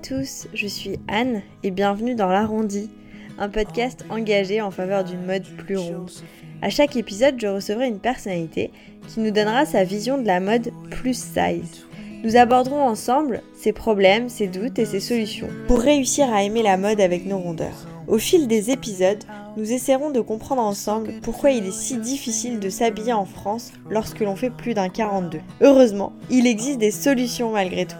[0.00, 2.88] tous, je suis Anne et bienvenue dans l'Arrondi,
[3.38, 6.10] un podcast engagé en faveur d'une mode plus ronde.
[6.62, 8.70] À chaque épisode, je recevrai une personnalité
[9.08, 11.84] qui nous donnera sa vision de la mode plus size.
[12.22, 16.76] Nous aborderons ensemble ses problèmes, ses doutes et ses solutions pour réussir à aimer la
[16.76, 17.86] mode avec nos rondeurs.
[18.06, 19.24] Au fil des épisodes,
[19.56, 24.20] nous essaierons de comprendre ensemble pourquoi il est si difficile de s'habiller en France lorsque
[24.20, 25.40] l'on fait plus d'un 42.
[25.60, 27.96] Heureusement, il existe des solutions malgré tout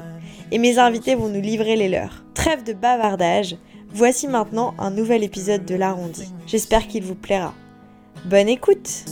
[0.50, 2.24] et mes invités vont nous livrer les leurs.
[2.34, 3.56] Trêve de bavardage,
[3.92, 6.32] voici maintenant un nouvel épisode de l'arrondi.
[6.46, 7.54] J'espère qu'il vous plaira.
[8.24, 9.04] Bonne écoute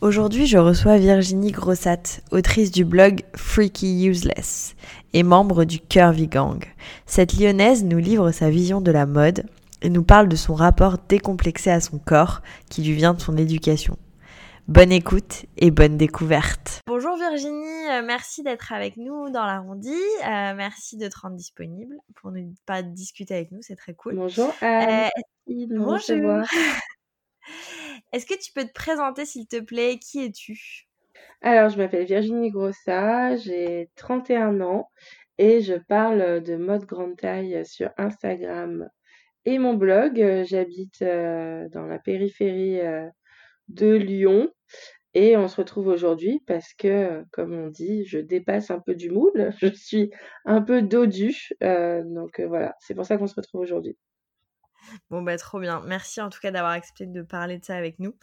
[0.00, 4.76] Aujourd'hui, je reçois Virginie Grossat, autrice du blog Freaky Useless
[5.12, 6.64] et membre du Curvy Gang.
[7.06, 9.44] Cette lyonnaise nous livre sa vision de la mode
[9.82, 13.36] et nous parle de son rapport décomplexé à son corps qui lui vient de son
[13.36, 13.96] éducation.
[14.68, 16.82] Bonne écoute et bonne découverte.
[16.86, 19.88] Bonjour Virginie, euh, merci d'être avec nous dans l'arrondi.
[19.88, 24.16] Euh, merci de te rendre disponible pour ne pas discuter avec nous, c'est très cool.
[24.16, 25.08] Bonjour Anne.
[25.48, 26.42] Euh, bonjour.
[28.12, 29.98] Est-ce que tu peux te présenter s'il te plaît?
[29.98, 30.86] Qui es-tu?
[31.40, 34.90] Alors, je m'appelle Virginie Grossa, j'ai 31 ans
[35.38, 38.90] et je parle de mode grande taille sur Instagram
[39.46, 40.44] et mon blog.
[40.44, 42.82] J'habite dans la périphérie
[43.68, 44.50] de Lyon
[45.14, 49.10] et on se retrouve aujourd'hui parce que, comme on dit, je dépasse un peu du
[49.10, 50.10] moule, je suis
[50.44, 51.48] un peu dodu.
[51.62, 53.96] Euh, donc euh, voilà, c'est pour ça qu'on se retrouve aujourd'hui.
[55.10, 55.82] Bon, bah trop bien.
[55.86, 58.14] Merci en tout cas d'avoir accepté de parler de ça avec nous.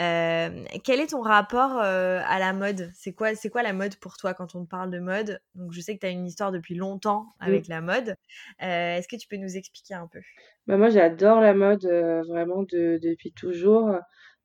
[0.00, 2.90] Euh, quel est ton rapport à la mode?
[2.94, 5.40] C'est quoi, c'est quoi la mode pour toi quand on parle de mode?
[5.54, 8.16] Donc je sais que tu as une histoire depuis longtemps avec la mode.
[8.58, 10.20] Est-ce que tu peux nous expliquer un peu?
[10.66, 13.94] Bah, Moi j'adore la mode vraiment depuis toujours.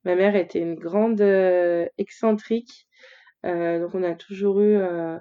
[0.06, 2.88] Ma mère était une grande euh, excentrique,
[3.46, 5.18] euh, donc on a toujours eu euh,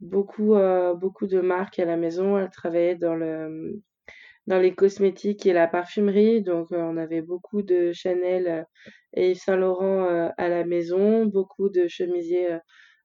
[0.00, 0.54] beaucoup,
[0.96, 2.38] beaucoup de marques à la maison.
[2.38, 3.82] Elle travaillait dans le
[4.46, 8.66] dans les cosmétiques et la parfumerie, donc on avait beaucoup de Chanel
[9.14, 12.58] et Yves Saint Laurent à la maison, beaucoup de chemisiers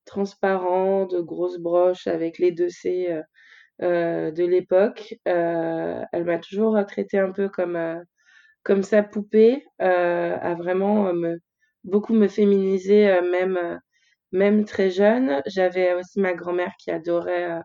[0.06, 2.70] transparents, de grosses broches avec les deux
[3.82, 5.16] de l'époque.
[5.26, 8.06] elle m'a toujours traité un peu comme
[8.66, 11.40] comme sa poupée euh, a vraiment euh, me,
[11.86, 13.80] beaucoup me féminiser euh, même
[14.34, 15.42] même très jeune.
[15.46, 17.62] J'avais aussi ma grand-mère qui adorait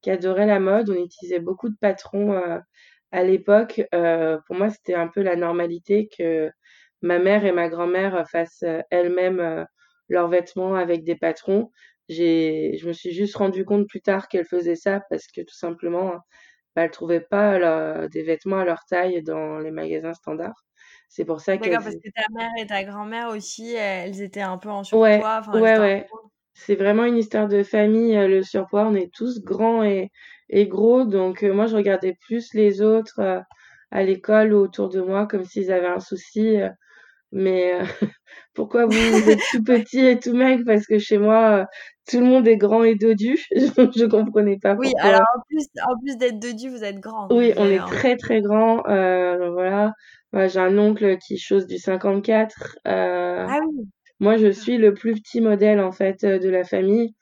[0.00, 0.90] qui adorait la mode.
[0.90, 2.40] On utilisait beaucoup de patrons
[3.12, 3.82] à l'époque.
[4.46, 6.50] pour moi, c'était un peu la normalité que
[7.02, 9.66] ma mère et ma grand-mère fassent elles-mêmes
[10.08, 11.70] leurs vêtements avec des patrons.
[12.08, 15.56] J'ai, je me suis juste rendu compte plus tard qu'elles faisaient ça parce que tout
[15.56, 16.14] simplement,
[16.74, 20.64] bah, elles trouvaient pas des vêtements à leur taille dans les magasins standards.
[21.08, 21.64] C'est pour ça que.
[21.64, 25.42] D'accord, parce que ta mère et ta grand-mère aussi, elles étaient un peu en surpoids.
[25.52, 26.06] Ouais, ouais, ouais.
[26.54, 28.86] C'est vraiment une histoire de famille, euh, le surpoids.
[28.86, 30.10] On est tous grands et,
[30.48, 31.04] et gros.
[31.04, 33.40] Donc, euh, moi, je regardais plus les autres euh,
[33.90, 36.56] à l'école ou autour de moi comme s'ils avaient un souci.
[37.32, 37.78] mais
[38.54, 41.66] pourquoi vous, êtes tout petit et tout maigre Parce que chez moi,
[42.08, 43.38] tout le monde est grand et dodu.
[43.52, 44.90] je comprenais pas pourquoi.
[44.90, 47.28] Oui, alors en plus, en plus d'être dodu, vous êtes grand.
[47.30, 48.86] Oui, on est très très grand.
[48.88, 49.92] Euh, voilà.
[50.32, 52.78] j'ai un oncle qui chose du 54.
[52.86, 53.88] Euh, ah oui.
[54.20, 57.14] Moi, je suis le plus petit modèle en fait euh, de la famille.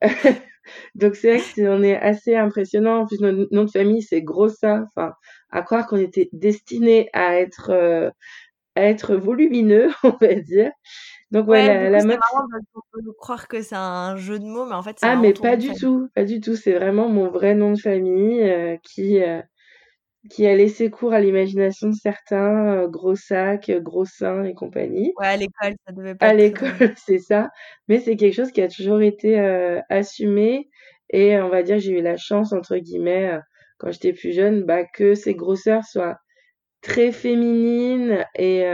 [0.94, 3.00] Donc c'est vrai qu'on est assez impressionnant.
[3.00, 4.84] En plus, notre nom de famille, c'est Grossa.
[4.88, 5.12] Enfin,
[5.50, 8.10] à croire qu'on était destiné à être euh,
[8.74, 10.70] à être volumineux, on va dire.
[11.32, 12.18] Donc ouais, la, la mode.
[12.74, 15.56] On peut croire que c'est un jeu de mots, mais en fait Ah mais pas
[15.56, 16.56] du tout, pas du tout.
[16.56, 19.40] C'est vraiment mon vrai nom de famille euh, qui euh,
[20.28, 25.14] qui a laissé cours à l'imagination de certains, euh, gros sac, gros seins et compagnie.
[25.18, 26.26] Ouais, à l'école, ça devait pas.
[26.26, 27.48] À l'école, c'est ça.
[27.88, 29.38] Mais c'est quelque chose qui a toujours été
[29.88, 30.68] assumé
[31.08, 33.38] et on va dire j'ai eu la chance entre guillemets
[33.78, 36.18] quand j'étais plus jeune, bah que ces grosseurs soient
[36.82, 38.64] très féminines et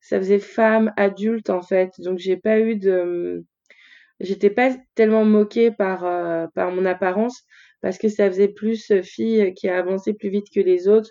[0.00, 1.92] ça faisait femme adulte en fait.
[1.98, 3.44] Donc j'ai pas eu de
[4.20, 7.44] j'étais pas tellement moquée par euh, par mon apparence
[7.80, 11.10] parce que ça faisait plus euh, fille qui a avancé plus vite que les autres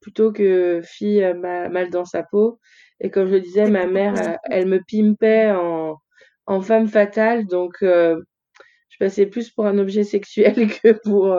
[0.00, 2.60] plutôt que fille euh, mal dans sa peau.
[3.00, 5.98] Et comme je le disais, ma mère, elle me pimpait en,
[6.46, 8.16] en femme fatale, donc je
[8.98, 11.36] passais plus pour un objet sexuel que pour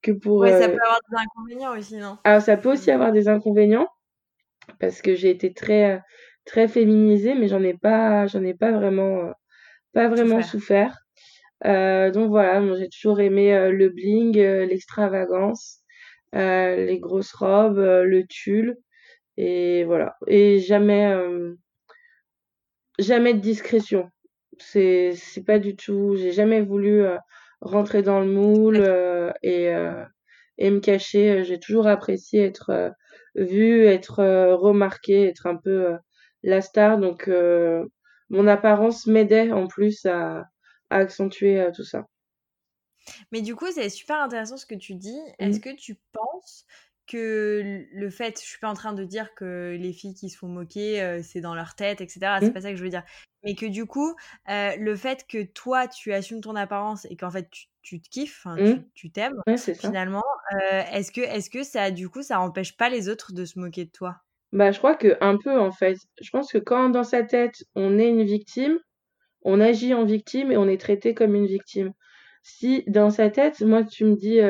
[0.00, 0.38] que pour.
[0.38, 2.16] Ouais, ça peut avoir des inconvénients aussi, non?
[2.24, 3.88] Alors ça peut aussi avoir des inconvénients
[4.80, 6.00] parce que j'ai été très
[6.44, 9.32] très féminisée, mais j'en ai pas j'en ai pas vraiment euh,
[9.92, 10.98] pas vraiment souffert.
[11.66, 15.80] Euh, donc voilà, moi j'ai toujours aimé euh, le bling, l'extravagance,
[16.32, 18.76] les grosses robes, le tulle
[19.36, 20.16] et voilà.
[20.26, 21.14] Et jamais
[22.98, 24.10] jamais de discrétion.
[24.58, 26.16] c'est c'est pas du tout.
[26.16, 27.16] J'ai jamais voulu euh,
[27.60, 30.04] rentrer dans le moule euh, et euh,
[30.58, 31.44] et me cacher.
[31.44, 32.92] J'ai toujours apprécié être
[33.38, 34.22] vue, être
[34.54, 35.96] remarquée, être un peu
[36.42, 36.98] la star.
[36.98, 37.30] Donc
[38.28, 40.44] mon apparence m'aidait en plus à,
[40.90, 42.06] à accentuer tout ça.
[43.32, 45.18] Mais du coup, c'est super intéressant ce que tu dis.
[45.38, 45.62] Est-ce mmh.
[45.62, 46.66] que tu penses
[47.08, 50.38] que le fait, je suis pas en train de dire que les filles qui se
[50.38, 52.20] font moquer, c'est dans leur tête, etc.
[52.40, 52.52] C'est mmh.
[52.52, 53.02] pas ça que je veux dire.
[53.42, 54.14] Mais que du coup,
[54.46, 57.48] le fait que toi, tu assumes ton apparence et qu'en fait,
[57.82, 58.84] tu, te kiffes, mmh.
[58.94, 59.40] tu t'aimes,
[59.80, 60.22] finalement,
[60.92, 63.86] est-ce que, est-ce que ça, du coup, ça empêche pas les autres de se moquer
[63.86, 64.16] de toi?
[64.52, 65.98] Bah, je crois que un peu, en fait.
[66.20, 68.78] Je pense que quand dans sa tête, on est une victime,
[69.42, 71.92] on agit en victime et on est traité comme une victime.
[72.42, 74.40] Si dans sa tête, moi, tu me dis,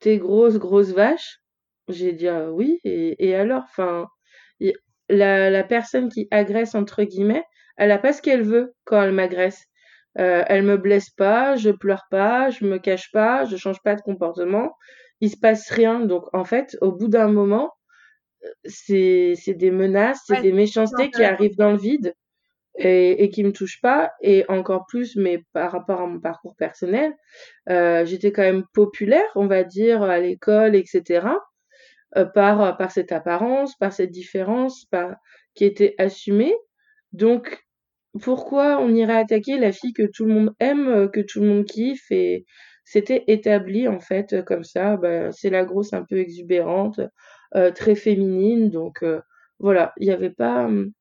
[0.00, 1.40] t'es grosse, grosse vache,
[1.88, 4.08] j'ai dit «Ah oui, et, et alors, enfin,
[5.08, 7.44] la, la personne qui agresse, entre guillemets,
[7.76, 9.64] elle a pas ce qu'elle veut quand elle m'agresse.
[10.18, 13.94] Euh, elle me blesse pas, je pleure pas, je me cache pas, je change pas
[13.94, 14.72] de comportement,
[15.20, 16.00] il se passe rien.
[16.00, 17.72] Donc en fait, au bout d'un moment,
[18.64, 22.14] c'est c'est des menaces, c'est des méchancetés qui arrivent dans le vide
[22.76, 24.12] et, et qui me touchent pas.
[24.22, 27.14] Et encore plus, mais par rapport à mon parcours personnel,
[27.70, 31.28] euh, j'étais quand même populaire, on va dire, à l'école, etc.
[32.16, 35.16] Euh, par, par cette apparence, par cette différence, par,
[35.54, 36.54] qui était assumée.
[37.12, 37.66] Donc,
[38.22, 41.48] pourquoi on irait attaquer la fille que tout le monde aime, euh, que tout le
[41.48, 42.46] monde kiffe et
[42.84, 44.96] c'était établi en fait comme ça?
[44.96, 47.00] Bah, c'est la grosse un peu exubérante,
[47.56, 48.70] euh, très féminine.
[48.70, 49.04] Donc
[49.58, 50.64] voilà, il n'y avait pas.
[50.66, 50.92] Hum,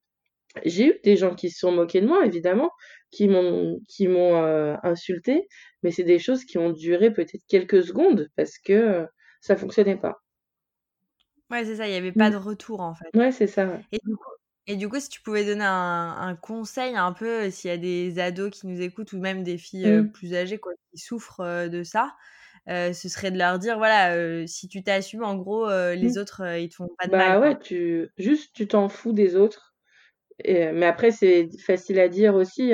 [0.66, 2.72] j'ai eu des gens qui se sont moqués de moi évidemment,
[3.12, 4.36] qui m'ont qui m'ont
[4.84, 5.48] insulté,
[5.84, 9.08] mais c'est des choses qui ont duré peut-être quelques secondes parce que
[9.42, 10.20] ça fonctionnait pas.
[11.50, 12.34] Ouais, c'est ça, il y avait pas mmh.
[12.34, 13.18] de retour en fait.
[13.18, 14.32] Ouais, c'est ça, Et du coup
[14.70, 17.78] et du coup, si tu pouvais donner un conseil un peu, euh, s'il y a
[17.78, 20.12] des ados qui nous écoutent ou même des filles, euh, mmh.
[20.12, 22.16] plus âgées quoi, qui souffrent, euh, de ça,
[22.68, 26.18] ce serait de leur dire voilà, si tu t'assumes en gros, les mmh.
[26.20, 29.38] autres, ils te font pas de mal, Bah ouais, tu juste tu t'en fous des
[29.38, 29.74] autres
[30.44, 32.74] et mais après c'est facile à dire aussi.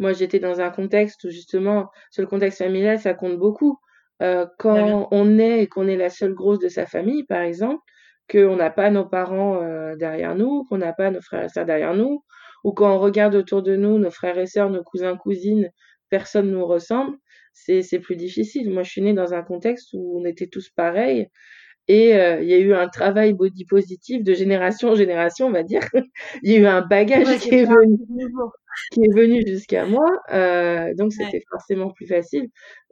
[0.00, 3.78] Moi, j'étais dans un contexte où justement, sur le contexte familial, ça compte beaucoup.
[4.18, 7.80] quand on est et qu'on est la seule grosse de sa famille, par exemple,
[8.30, 11.66] qu'on n'a pas nos parents euh, derrière nous, qu'on n'a pas nos frères et sœurs
[11.66, 12.24] derrière nous,
[12.64, 15.70] ou quand on regarde autour de nous, nos frères et sœurs, nos cousins, cousines,
[16.10, 17.16] personne nous ressemble,
[17.52, 18.70] c'est, c'est plus difficile.
[18.70, 21.28] Moi, je suis née dans un contexte où on était tous pareils,
[21.88, 25.50] et euh, il y a eu un travail body positif de génération en génération, on
[25.50, 25.80] va dire.
[26.42, 27.98] Il y a eu un bagage qui, est venu,
[28.92, 32.48] qui est venu jusqu'à moi, euh, donc c'était forcément plus facile.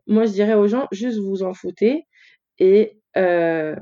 [0.06, 2.06] Moi, je dirais aux gens, juste vous en foutez,
[2.58, 3.76] et euh,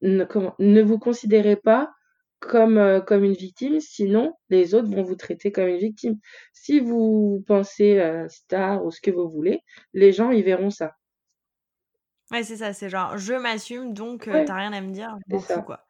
[0.00, 1.92] ne, comment, ne vous considérez pas
[2.40, 6.18] comme, euh, comme une victime, sinon les autres vont vous traiter comme une victime.
[6.52, 9.60] Si vous pensez euh, star ou ce que vous voulez,
[9.92, 10.96] les gens ils verront ça.
[12.30, 15.38] Ouais, c'est ça, c'est genre je m'assume donc euh, t'as rien à me dire, je
[15.38, 15.84] fous quoi.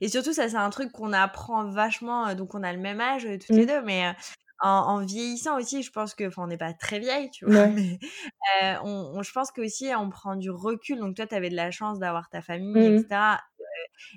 [0.00, 2.32] Et surtout, ça, c'est un truc qu'on apprend vachement.
[2.36, 3.66] Donc, on a le même âge, toutes les mmh.
[3.66, 4.14] deux, mais
[4.60, 7.98] en, vieillissant aussi, je pense que, enfin, on n'est pas très vieille, tu vois, mais
[8.82, 10.98] on, je pense qu'aussi, on prend du recul.
[10.98, 13.06] Donc, toi, tu avais de la chance d'avoir ta famille, etc.
[13.10, 13.36] Mmh.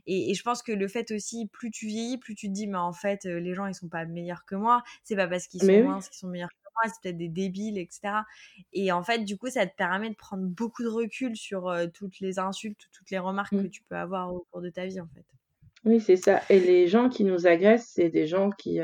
[0.07, 2.77] Et, je pense que le fait aussi, plus tu vieillis, plus tu te dis, mais
[2.77, 4.83] en fait, les gens, ils sont pas meilleurs que moi.
[5.03, 7.77] C'est pas parce qu'ils sont moins qu'ils sont meilleurs que moi, c'est peut-être des débiles,
[7.77, 8.15] etc.
[8.73, 12.19] Et en fait, du coup, ça te permet de prendre beaucoup de recul sur toutes
[12.19, 13.63] les insultes, toutes les remarques mmh.
[13.63, 15.25] que tu peux avoir au cours de ta vie, en fait.
[15.85, 16.41] Oui, c'est ça.
[16.49, 18.79] Et les gens qui nous agressent, c'est des gens qui,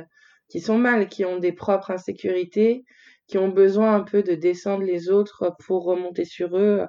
[0.49, 2.83] qui sont mal, qui ont des propres insécurités,
[3.27, 6.85] qui ont besoin un peu de descendre les autres pour remonter sur eux.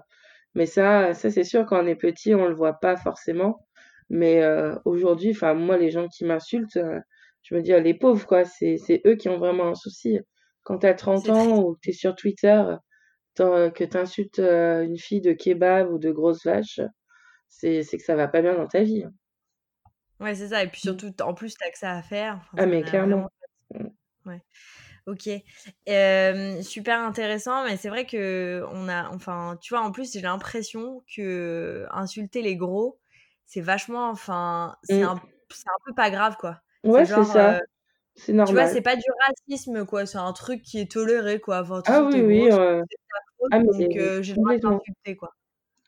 [0.55, 3.67] Mais ça, ça c'est sûr, quand on est petit, on le voit pas forcément.
[4.09, 6.99] Mais euh, aujourd'hui, enfin moi, les gens qui m'insultent, euh,
[7.43, 10.19] je me dis, les pauvres, quoi, c'est, c'est eux qui ont vraiment un souci.
[10.65, 12.63] Quand tu as 30 ans ou que tu es sur Twitter,
[13.37, 16.81] que tu insultes euh, une fille de kebab ou de grosse vache,
[17.49, 19.05] c'est, c'est que ça va pas bien dans ta vie.
[20.19, 20.63] Ouais, c'est ça.
[20.63, 20.99] Et puis mmh.
[20.99, 22.41] surtout, en plus, tu as que ça à faire.
[22.57, 23.29] ah, mais clairement.
[23.75, 23.87] Mmh.
[24.27, 24.41] Ouais.
[25.07, 25.29] Ok,
[26.63, 31.03] super intéressant, mais c'est vrai que on a, enfin, tu vois, en plus j'ai l'impression
[31.15, 32.99] que insulter les gros,
[33.47, 35.09] c'est vachement, enfin, c'est mmh.
[35.09, 36.61] un, un, peu pas grave quoi.
[36.85, 37.55] Ouais, c'est ça.
[37.55, 37.61] Euh,
[38.15, 38.55] c'est normal.
[38.55, 41.63] Tu vois, c'est pas du racisme quoi, c'est un truc qui est toléré quoi.
[41.63, 42.49] Enfin, ah oui, oui.
[42.53, 42.83] Euh...
[43.51, 45.35] Ah, mais donc euh, j'ai le droit d'insulter quoi.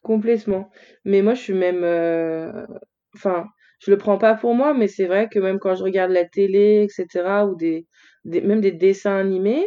[0.02, 0.70] Complètement.
[1.04, 2.66] Mais moi je suis même, euh,
[3.14, 3.48] enfin
[3.84, 6.24] je le prends pas pour moi, mais c'est vrai que même quand je regarde la
[6.24, 7.86] télé, etc., ou des,
[8.24, 9.66] même des dessins animés,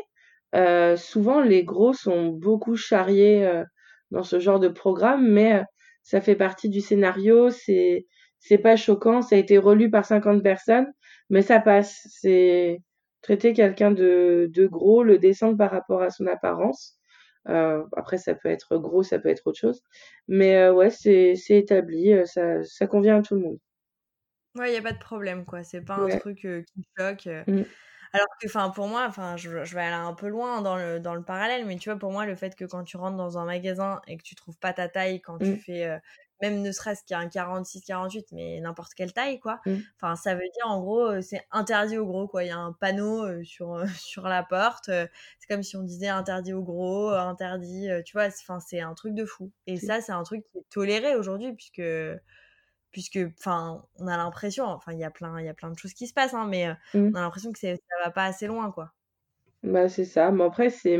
[0.56, 3.64] euh, souvent les gros sont beaucoup charriés euh,
[4.12, 5.64] dans ce genre de programme, mais euh,
[6.04, 8.06] ça fait partie du scénario, c'est
[8.40, 10.86] c'est pas choquant, ça a été relu par 50 personnes,
[11.32, 12.00] mais ça passe.
[12.12, 12.80] C'est
[13.22, 16.96] traiter quelqu'un de, de gros, le descendre par rapport à son apparence.
[17.50, 19.82] Euh, après, ça peut être gros, ça peut être autre chose.
[20.28, 23.60] Mais euh, ouais, c'est c'est établi, euh, ça, ça convient à tout le monde.
[24.56, 25.64] Ouais, il n'y a pas de problème, quoi.
[25.64, 27.28] C'est pas un truc euh, qui choque.
[27.28, 27.44] euh.
[27.48, 27.66] Mm.
[28.14, 31.00] Alors que, enfin, pour moi, enfin, je, je vais aller un peu loin dans le,
[31.02, 33.38] dans le parallèle, mais tu vois, pour moi, le fait que quand tu rentres dans
[33.40, 35.58] un magasin et que tu trouves pas ta taille, quand tu Mm.
[35.58, 36.00] fais, euh,
[36.42, 39.86] même ne serait-ce qu'un 46-48, mais n'importe quelle taille, quoi, Mm.
[40.02, 42.44] enfin, ça veut dire, en gros, c'est interdit aux gros, quoi.
[42.46, 44.86] Il y a un panneau euh, sur, euh, sur la porte.
[44.88, 45.10] c'est
[45.50, 49.14] comme si on disait interdit aux gros, interdit, tu vois, c'est- enfin, c'est un truc
[49.16, 49.52] de fou.
[49.68, 51.82] Et ça, c'est un truc qui est toléré aujourd'hui, puisque
[52.96, 55.78] puisque enfin on a l'impression enfin il y a plein il y a plein de
[55.78, 57.12] choses qui se passent hein, mais euh, Mm.
[57.14, 57.68] on a l'impression que ça
[58.06, 58.94] va pas assez loin quoi
[59.64, 60.32] Bah, c'est ça.
[60.32, 60.98] Mais après, c'est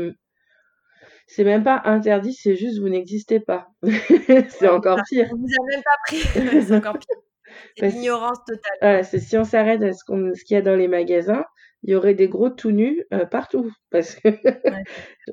[1.26, 3.68] c'est même pas interdit, c'est juste vous n'existez pas.
[4.50, 5.28] C'est Ouais, encore pire.
[5.32, 6.18] on vous a même pas pris
[6.66, 7.16] c'est encore pire
[7.78, 10.62] c'est l'ignorance totale Voilà, c'est si on s'arrête à ce qu'on ce qu'il y a
[10.62, 11.44] dans les magasins,
[11.82, 13.72] il y aurait des gros tout nus euh, partout.
[13.90, 14.28] Parce que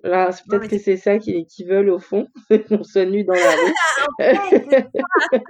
[0.04, 2.28] Alors, c'est peut-être que c'est ça qu'ils qu'ils veulent au fond,
[2.68, 3.74] qu'on soit nus dans la rue.
[4.20, 4.88] Ouais,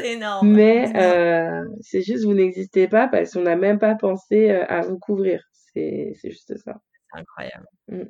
[0.00, 4.50] c'est énorme Mais euh, c'est juste vous n'existez pas parce qu'on n'a même pas pensé
[4.50, 5.42] euh, à vous couvrir.
[5.52, 6.74] C'est c'est juste ça.
[7.12, 8.02] c'est incroyable Mm.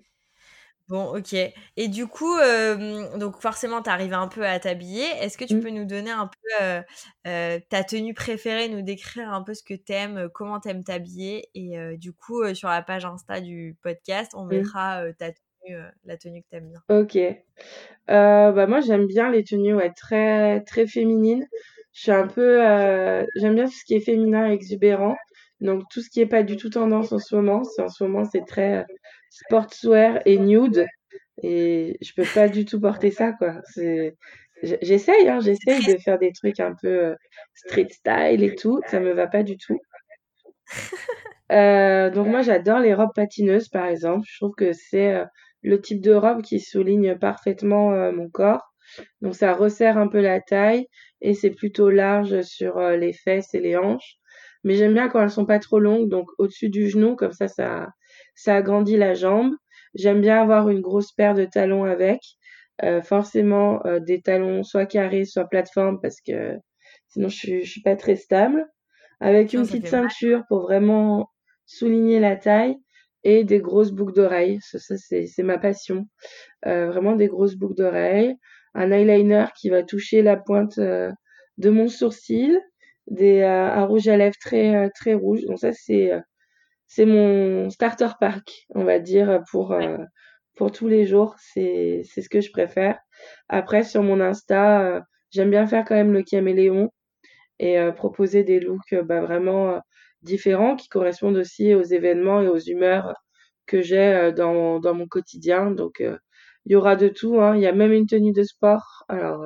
[0.88, 5.36] Bon ok et du coup euh, donc forcément t'es arrivé un peu à t'habiller est-ce
[5.36, 5.60] que tu Mm.
[5.60, 6.82] peux nous donner un peu euh,
[7.26, 11.48] euh, ta tenue préférée nous décrire un peu ce que t'aimes comment t'aimes t'habiller?
[11.54, 14.48] Et du coup sur la page Insta du podcast on Mm.
[14.48, 17.18] mettra ta tenue la tenue que t'aimes bien Ok.
[18.08, 21.46] Bah moi j'aime bien les tenues ouais, très très féminines.
[21.92, 22.58] Je suis un peu
[23.36, 25.16] j'aime bien tout ce qui est féminin et exubérant.
[25.60, 28.04] Donc tout ce qui est pas du tout tendance en ce moment, c'est en ce
[28.04, 28.84] moment c'est très
[29.36, 30.86] sportswear et nude
[31.42, 33.60] et je peux pas du tout porter ça quoi.
[33.74, 34.14] C'est
[34.62, 37.14] j'essaye hein, j'essaye de faire des trucs un peu euh,
[37.54, 39.78] street style et tout, ça me va pas du tout.
[41.52, 44.26] Euh, donc moi j'adore les robes patineuses par exemple.
[44.28, 45.24] Je trouve que c'est euh,
[45.62, 48.62] le type de robe qui souligne parfaitement euh, mon corps.
[49.20, 50.86] Donc ça resserre un peu la taille
[51.20, 54.16] et c'est plutôt large sur euh, les fesses et les hanches.
[54.64, 57.48] Mais j'aime bien quand elles sont pas trop longues, donc au-dessus du genou, comme ça
[57.48, 57.88] ça
[58.36, 59.52] ça agrandit la jambe.
[59.94, 62.20] J'aime bien avoir une grosse paire de talons avec.
[62.84, 66.56] Euh, forcément euh, des talons soit carrés, soit plateforme parce que
[67.08, 68.66] sinon je suis, je suis pas très stable.
[69.20, 70.10] Avec une petite mal.
[70.10, 71.30] ceinture pour vraiment
[71.64, 72.76] souligner la taille
[73.24, 74.58] et des grosses boucles d'oreilles.
[74.60, 76.06] Ça, ça c'est, c'est ma passion.
[76.66, 78.36] Euh, vraiment des grosses boucles d'oreilles.
[78.74, 81.10] Un eyeliner qui va toucher la pointe euh,
[81.58, 82.60] de mon sourcil.
[83.08, 85.42] Des, euh, un rouge à lèvres très, euh, très rouge.
[85.46, 86.20] Donc ça, c'est, euh,
[86.86, 89.98] c'est mon starter pack, on va dire, pour, euh,
[90.56, 91.34] pour tous les jours.
[91.38, 92.98] C'est, c'est ce que je préfère.
[93.48, 95.00] Après, sur mon Insta, euh,
[95.30, 96.90] j'aime bien faire quand même le caméléon
[97.58, 99.80] et euh, proposer des looks bah, vraiment
[100.22, 103.14] différents qui correspondent aussi aux événements et aux humeurs
[103.66, 105.70] que j'ai dans, dans mon quotidien.
[105.72, 107.40] Donc, il y aura de tout.
[107.40, 107.56] Hein.
[107.56, 109.04] Il y a même une tenue de sport.
[109.08, 109.44] Alors,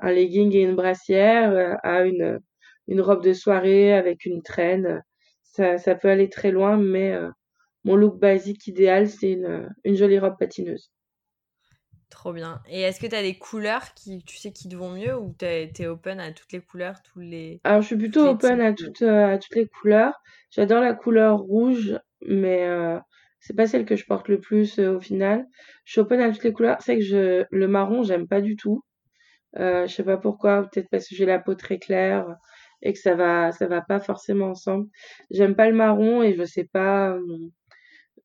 [0.00, 2.40] un legging et une brassière, à une,
[2.88, 5.02] une robe de soirée avec une traîne.
[5.56, 7.30] Ça, ça peut aller très loin, mais euh,
[7.84, 10.92] mon look basique idéal, c'est une, une jolie robe patineuse.
[12.10, 12.60] Trop bien.
[12.68, 15.34] Et est-ce que tu as des couleurs qui, tu sais, qui te vont mieux ou
[15.36, 17.60] t'es es open à toutes les couleurs, tous les...
[17.64, 20.14] Alors, je suis plutôt open à toutes, euh, à toutes les couleurs.
[20.50, 22.98] J'adore la couleur rouge, mais euh,
[23.40, 25.46] c'est pas celle que je porte le plus euh, au final.
[25.84, 26.80] Je suis open à toutes les couleurs.
[26.80, 28.82] C'est que je, le marron, j'aime pas du tout.
[29.58, 32.26] Je sais pas pourquoi, peut-être parce que j'ai la peau très claire
[32.82, 34.88] et que ça va, ça va pas forcément ensemble.
[35.30, 37.20] J'aime pas le marron et je sais pas, euh,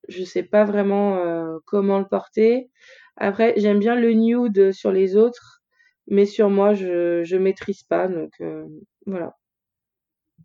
[0.10, 2.70] je sais pas vraiment euh, comment le porter.
[3.17, 5.62] Après, j'aime bien le nude sur les autres,
[6.08, 8.65] mais sur moi, je, je maîtrise pas, donc euh,
[9.05, 9.36] voilà.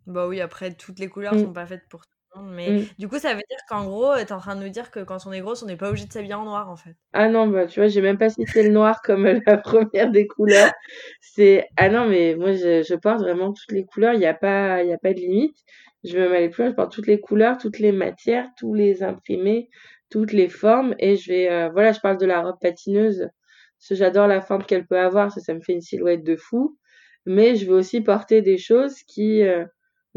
[0.07, 1.37] Bah oui, après, toutes les couleurs Mm.
[1.37, 2.01] sont pas faites pour.
[2.43, 2.83] Mais Mm.
[2.97, 5.25] du coup, ça veut dire qu'en gros, t'es en train de nous dire que quand
[5.25, 6.95] on est grosse, on n'est pas obligé de s'habiller en noir, en fait.
[7.13, 10.27] Ah non, bah tu vois, j'ai même pas cité le noir comme la première des
[10.27, 10.71] couleurs.
[11.21, 14.33] C'est ah non, mais moi je, je porte vraiment toutes les couleurs, il y a
[14.33, 15.57] pas il a pas de limite.
[16.03, 18.73] Je vais même aller plus loin, je porte toutes les couleurs, toutes les matières, tous
[18.73, 19.69] les imprimés,
[20.09, 23.19] toutes les formes et je vais euh, voilà, je parle de la robe patineuse
[23.79, 26.35] parce que j'adore la forme qu'elle peut avoir, ça ça me fait une silhouette de
[26.35, 26.77] fou,
[27.25, 29.65] mais je vais aussi porter des choses qui euh,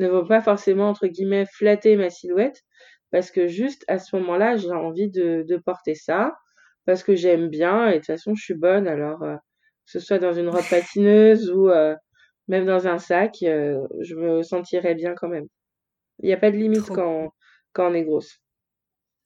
[0.00, 2.62] ne vont pas forcément entre guillemets flatter ma silhouette
[3.11, 6.35] parce que juste à ce moment-là, j'ai envie de de porter ça
[6.87, 10.00] parce que j'aime bien et de toute façon je suis bonne alors euh, que ce
[10.00, 11.95] soit dans une robe patineuse ou euh,
[12.49, 15.47] même dans un sac euh, je me sentirais bien quand même.
[16.21, 16.95] Il n'y a pas de limite Trop.
[16.95, 17.35] quand
[17.73, 18.40] quand on est grosse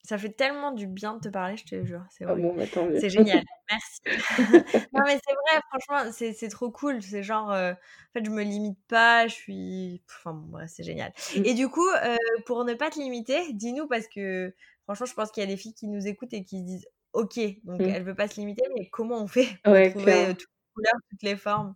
[0.05, 2.05] Ça fait tellement du bien de te parler, je te jure.
[2.11, 2.65] C'est ah bon, bah,
[3.09, 3.43] génial.
[3.71, 4.01] Merci.
[4.93, 7.01] non, mais c'est vrai, franchement, c'est trop cool.
[7.01, 10.03] C'est genre, euh, en fait, je me limite pas, je suis.
[10.11, 11.11] Enfin, bon, bref, c'est génial.
[11.35, 11.47] Mmh.
[11.47, 15.31] Et du coup, euh, pour ne pas te limiter, dis-nous, parce que franchement, je pense
[15.31, 17.89] qu'il y a des filles qui nous écoutent et qui se disent, OK, donc mmh.
[17.89, 21.23] elle veut pas se limiter, mais comment on fait pour trouver toutes les couleurs, toutes
[21.23, 21.75] les formes?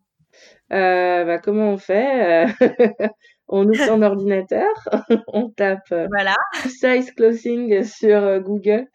[0.69, 2.45] Bah, Comment on fait
[3.49, 4.69] on ouvre son ordinateur,
[5.29, 6.37] on tape euh, voilà.
[6.67, 8.87] size clothing sur euh, Google.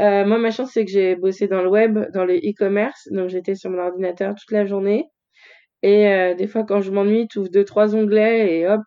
[0.00, 3.28] Euh, moi, ma chance, c'est que j'ai bossé dans le web, dans le e-commerce, donc
[3.28, 5.06] j'étais sur mon ordinateur toute la journée.
[5.82, 8.80] Et des fois, quand je m'ennuie, tu ouvres deux, trois onglets et hop,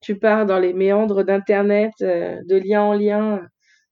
[0.00, 3.40] tu pars dans les méandres d'Internet, de lien en lien,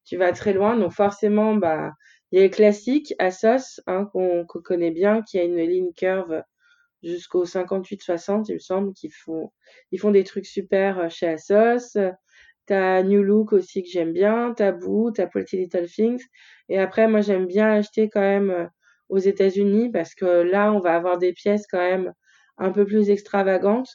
[0.04, 0.76] tu vas très loin.
[0.76, 1.90] Donc forcément, bah,
[2.30, 6.42] il y a les classiques, Asos, hein, qu'on connaît bien, qui a une ligne curve
[7.02, 9.52] jusqu'au 58-60, il me semble, qu'ils font,
[9.93, 11.99] ils font des trucs super euh, chez Asos.
[12.67, 16.23] T'as New Look aussi que j'aime bien, t'as Boo, t'as Pretty Little Things.
[16.69, 18.67] Et après, moi, j'aime bien acheter quand même euh,
[19.09, 22.12] aux États-Unis parce que là, on va avoir des pièces quand même
[22.59, 23.88] un peu plus extravagantes.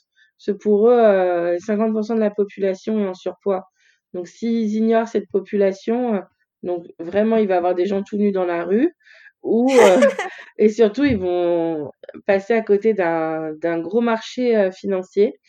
[0.46, 3.66] Parce pour eux, 50% euh, de la population est en surpoids.
[4.14, 6.24] Donc, s'ils ignorent cette population,
[6.64, 8.96] donc vraiment, il va y avoir des gens tout nus dans la rue
[9.44, 10.00] ou euh,
[10.58, 11.92] et surtout ils vont
[12.26, 15.40] passer à côté d'un d'un gros marché euh, financier.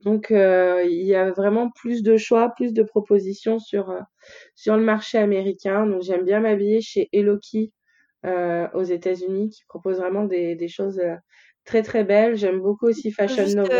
[0.00, 3.94] Donc euh, il y a vraiment plus de choix, plus de propositions sur
[4.54, 5.86] sur le marché américain.
[5.86, 7.72] Donc j'aime bien m'habiller chez Eloki
[8.24, 11.00] aux États-Unis qui propose vraiment des des choses
[11.64, 12.36] très très belles.
[12.36, 13.74] J'aime beaucoup aussi Fashion Nova.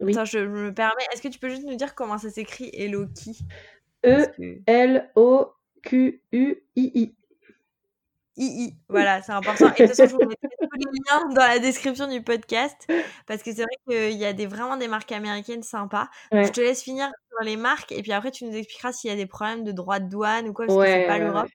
[0.00, 0.12] Oui.
[0.12, 1.02] Attends, je me permets.
[1.12, 3.38] Est-ce que tu peux juste nous dire comment ça s'écrit Eloki
[4.06, 4.26] E
[4.66, 7.17] L O Q U I I.
[8.38, 8.74] II.
[8.88, 9.66] Voilà, c'est important.
[9.76, 12.86] Et de toute façon, je vous mettrai tous les liens dans la description du podcast
[13.26, 16.08] parce que c'est vrai qu'il y a des, vraiment des marques américaines sympas.
[16.32, 19.12] Je te laisse finir sur les marques et puis après, tu nous expliqueras s'il y
[19.12, 21.48] a des problèmes de droit de douane ou quoi, parce que c'est pas l'Europe.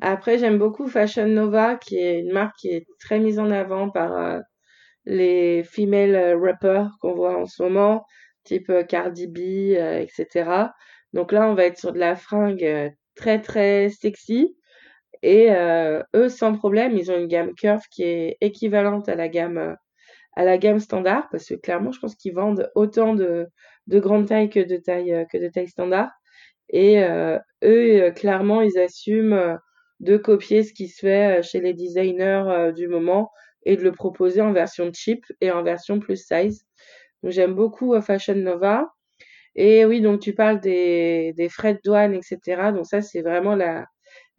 [0.00, 3.90] Après, j'aime beaucoup Fashion Nova, qui est une marque qui est très mise en avant
[3.90, 4.40] par euh,
[5.04, 8.04] les female rappers qu'on voit en ce moment,
[8.44, 9.38] type euh, Cardi B,
[9.76, 10.50] euh, etc.
[11.12, 14.56] Donc là, on va être sur de la fringue très très sexy
[15.22, 19.28] et euh, eux, sans problème, ils ont une gamme Curve qui est équivalente à la
[19.28, 19.74] gamme euh,
[20.36, 23.48] à la gamme standard parce que clairement, je pense qu'ils vendent autant de
[23.88, 26.10] de grande taille que de taille euh, que de taille standard.
[26.72, 27.02] Et
[27.64, 29.58] eux, clairement, ils assument
[30.00, 33.30] de copier ce qui se fait chez les designers du moment
[33.64, 36.64] et de le proposer en version cheap et en version plus size.
[37.22, 38.86] Donc j'aime beaucoup Fashion Nova.
[39.56, 42.72] Et oui, donc tu parles des, des frais de douane, etc.
[42.72, 43.86] Donc ça, c'est vraiment la,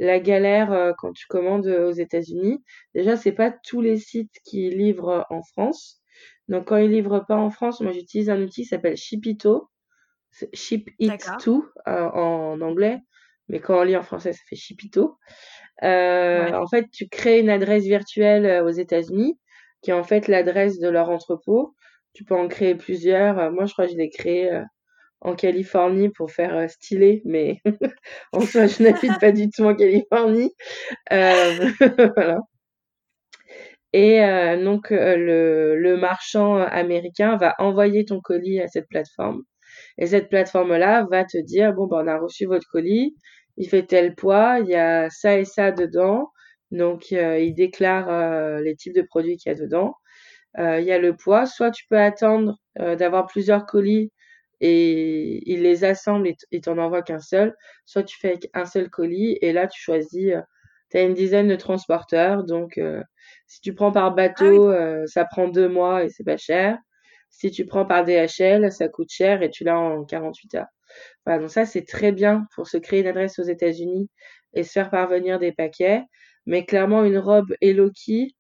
[0.02, 2.64] la galère euh, quand tu commandes euh, aux États-Unis.
[2.96, 6.02] Déjà, c'est pas tous les sites qui livrent euh, en France.
[6.48, 9.70] Donc, quand ils livrent pas en France, moi, j'utilise un outil qui s'appelle Shipito.
[10.54, 13.00] Ship It To en anglais.
[13.50, 15.18] Mais quand on lit en français, ça fait Shipito.
[15.82, 19.38] En fait, tu crées une adresse virtuelle aux États-Unis,
[19.82, 21.76] qui est en fait l'adresse de leur entrepôt.
[22.14, 23.52] Tu peux en créer plusieurs.
[23.52, 24.62] Moi, je crois que je l'ai créé
[25.22, 27.62] en Californie pour faire euh, stylé, mais
[28.34, 30.54] en soi, je n'habite pas du tout en Californie.
[31.14, 31.70] Euh,
[32.16, 32.40] voilà.
[33.94, 39.44] Et euh, donc, le, le marchand américain va envoyer ton colis à cette plateforme.
[39.98, 43.16] Et cette plateforme-là va te dire, bon, ben, on a reçu votre colis,
[43.58, 46.32] il fait tel poids, il y a ça et ça dedans.
[46.72, 49.96] Donc, il déclare les types de produits qu'il y a dedans.
[50.58, 51.46] il y a le poids.
[51.46, 54.12] Soit tu peux attendre d'avoir plusieurs colis
[54.62, 57.56] et il les assemble et t'en envoie qu'un seul.
[57.86, 60.42] Soit tu fais avec un seul colis et là tu choisis, euh,
[60.92, 62.44] tu as une dizaine de transporteurs.
[62.44, 63.04] Donc euh,
[63.48, 66.78] si tu prends par ah bateau, euh, ça prend deux mois et c'est pas cher.
[67.32, 70.68] Si tu prends par DHL, ça coûte cher et tu l'as en 48 heures.
[71.26, 74.10] Voilà, donc ça c'est très bien pour se créer une adresse aux États-Unis
[74.54, 76.04] et se faire parvenir des paquets.
[76.46, 78.36] Mais clairement une robe Eloki,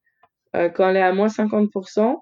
[0.53, 2.15] quand elle est à moins 50%,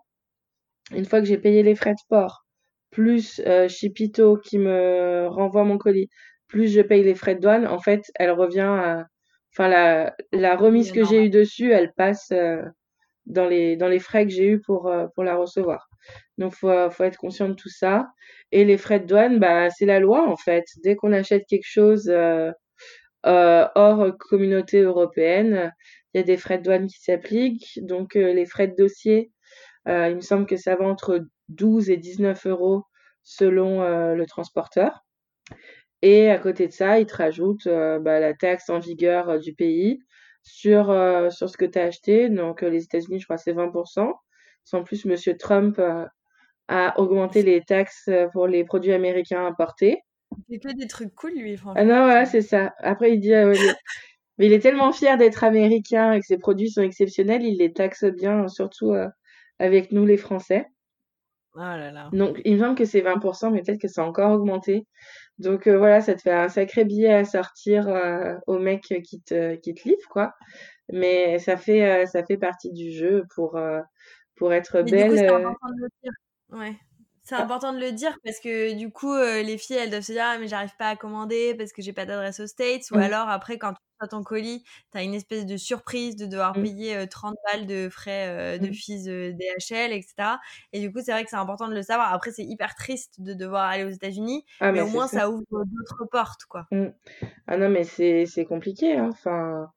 [0.96, 2.46] une fois que j'ai payé les frais de port,
[2.92, 6.10] plus euh, Chipito qui me renvoie mon colis,
[6.48, 9.06] plus je paye les frais de douane, en fait, elle revient à.
[9.54, 12.62] Enfin, la, la remise que j'ai eue dessus, elle passe euh,
[13.26, 15.88] dans, les, dans les frais que j'ai eus pour, euh, pour la recevoir.
[16.38, 18.08] Donc, faut, faut être conscient de tout ça.
[18.52, 20.66] Et les frais de douane, bah, c'est la loi, en fait.
[20.84, 22.12] Dès qu'on achète quelque chose
[23.24, 25.74] hors communauté européenne,
[26.14, 27.80] il y a des frais de douane qui s'appliquent.
[27.82, 29.32] Donc, les frais de dossier,
[29.88, 32.84] il me semble que ça va entre 12 et 19 euros
[33.24, 35.06] selon euh, le transporteur.
[36.02, 39.38] Et à côté de ça, il te rajoute euh, bah, la taxe en vigueur euh,
[39.38, 40.00] du pays
[40.42, 40.86] sur,
[41.32, 42.30] sur ce que tu as acheté.
[42.30, 44.14] Donc les États-Unis, je crois, c'est 20%.
[44.64, 45.16] Sans plus, M.
[45.38, 45.82] Trump
[46.70, 50.02] a augmenté les taxes pour les produits américains importés.
[50.48, 51.82] Il fait des trucs cool, lui, franchement.
[51.82, 52.74] Ah non, ouais, c'est ça.
[52.80, 53.54] Après, il dit, euh,
[54.38, 57.74] mais il est tellement fier d'être américain et que ses produits sont exceptionnels, il les
[57.74, 59.08] taxe bien, surtout euh,
[59.60, 60.68] avec nous, les Français.
[61.62, 62.10] Oh là là.
[62.14, 64.88] Donc, il me semble que c'est 20%, mais peut-être que ça a encore augmenté.
[65.40, 67.88] Donc, euh, voilà, ça te fait un sacré billet à sortir
[68.48, 70.34] au mec qui te, qui te livre, quoi.
[70.92, 73.60] Mais ça fait, ça fait partie du jeu pour,
[74.36, 75.04] pour être Mais belle.
[75.04, 76.12] du coup, c'est important de le dire.
[76.50, 76.76] Ouais.
[77.30, 77.44] C'est ah.
[77.44, 80.24] important de le dire parce que du coup, euh, les filles, elles doivent se dire
[80.26, 82.90] ah, mais j'arrive pas à commander parce que j'ai pas d'adresse aux States.
[82.90, 83.02] Ou mmh.
[83.02, 86.58] alors, après, quand tu as ton colis, tu as une espèce de surprise de devoir
[86.58, 86.64] mmh.
[86.64, 88.74] payer 30 euh, balles de frais de mmh.
[88.74, 90.38] fees DHL, etc.
[90.74, 92.12] Et du coup, c'est vrai que c'est important de le savoir.
[92.12, 95.44] Après, c'est hyper triste de devoir aller aux États-Unis, ah, mais, au moins, ça, ouvre
[95.52, 96.46] d'autres portes.
[96.50, 96.66] quoi.
[97.46, 98.96] Ah non, mais c'est compliqué.
[98.96, 99.10] Hein.
[99.12, 99.72] Enfin,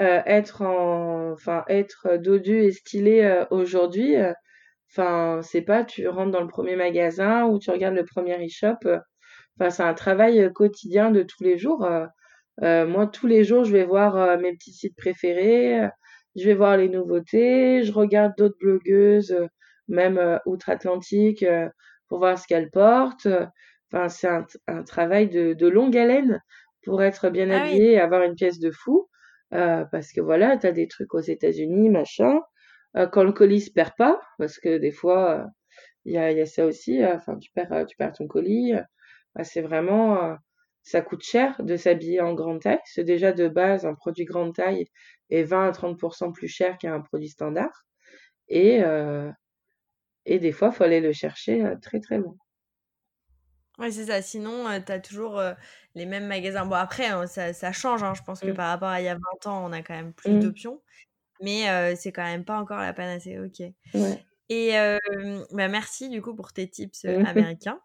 [0.00, 1.30] euh, être, en...
[1.30, 4.16] enfin, être dodu et stylé aujourd'hui
[4.90, 8.76] Enfin, c'est pas tu rentres dans le premier magasin ou tu regardes le premier e-shop.
[8.86, 8.98] Euh,
[9.58, 11.86] enfin, c'est un travail euh, quotidien de tous les jours.
[12.62, 15.86] Euh, moi, tous les jours, je vais voir mes petits sites préférés,
[16.36, 19.36] je vais voir les nouveautés, je regarde d'autres blogueuses,
[19.88, 21.44] même outre-Atlantique,
[22.08, 23.28] pour voir ce qu'elles portent.
[23.92, 26.40] Enfin, c'est un, un, travail de, de, longue haleine
[26.82, 29.06] pour être bien ah habillé et avoir une pièce de fou.
[29.50, 32.40] parce que voilà, tu as des trucs aux États-Unis, machin.
[32.96, 35.46] Euh, quand le colis se perd pas, parce que des fois,
[36.04, 38.72] il y a, y, a, ça aussi, euh, enfin, tu perds, tu perds ton colis,
[39.34, 40.36] bah, c'est vraiment,
[40.82, 42.80] ça coûte cher de s'habiller en grande taille.
[42.84, 44.86] C'est déjà de base, un produit grande taille
[45.30, 47.84] est 20 à 30% plus cher qu'un produit standard.
[48.48, 48.80] Et,
[50.24, 52.36] et des fois, il faut aller le chercher très très loin.
[53.78, 54.22] Oui, c'est ça.
[54.22, 55.42] Sinon, tu as toujours
[55.94, 56.64] les mêmes magasins.
[56.64, 58.02] Bon, après, hein, ça, ça, change.
[58.02, 58.14] Hein.
[58.14, 58.54] Je pense que mmh.
[58.54, 60.40] par rapport à il y a 20 ans, on a quand même plus mmh.
[60.40, 60.80] d'options
[61.40, 63.38] mais c'est quand même pas encore la panacée.
[63.38, 63.60] Ok.
[64.48, 64.70] Et
[65.52, 67.80] bah merci du coup pour tes tips américains.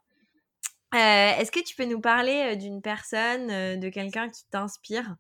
[0.94, 5.16] Est-ce que tu peux nous parler d'une personne, de quelqu'un qui t'inspire,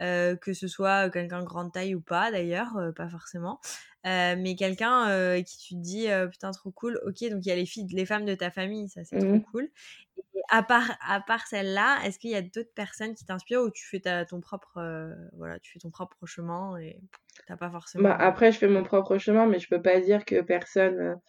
[0.00, 3.60] que ce soit quelqu'un de grande taille ou pas d'ailleurs, pas forcément,
[4.04, 7.00] mais quelqu'un qui tu te dis putain trop cool.
[7.06, 9.36] Ok, donc il y a les filles, les femmes de ta famille, ça c'est trop
[9.36, 9.44] mmh.
[9.44, 9.68] cool.
[10.16, 13.70] Et à part, à part celle-là, est-ce qu'il y a d'autres personnes qui t'inspirent ou
[13.70, 17.00] tu fais ta, ton propre, voilà, tu fais ton propre chemin et
[17.46, 18.08] t'as pas forcément.
[18.08, 21.20] Bah, après, je fais mon propre chemin, mais je peux pas dire que personne,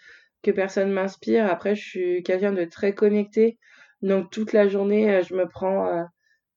[0.44, 1.46] que personne m'inspire.
[1.48, 3.58] Après, je suis quelqu'un de très connecté,
[4.02, 6.08] donc toute la journée, je me prends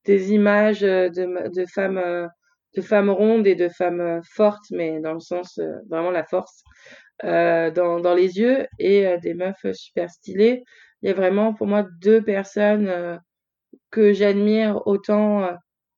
[0.09, 2.29] des images de, de femmes
[2.75, 6.63] de femmes rondes et de femmes fortes, mais dans le sens vraiment la force,
[7.23, 10.63] euh, dans, les yeux, et des meufs super stylées
[11.01, 13.17] il y a vraiment pour moi deux personnes euh,
[13.91, 15.53] que j'admire autant euh,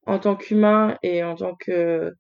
[0.06, 2.13] en tant qu'humain et en tant que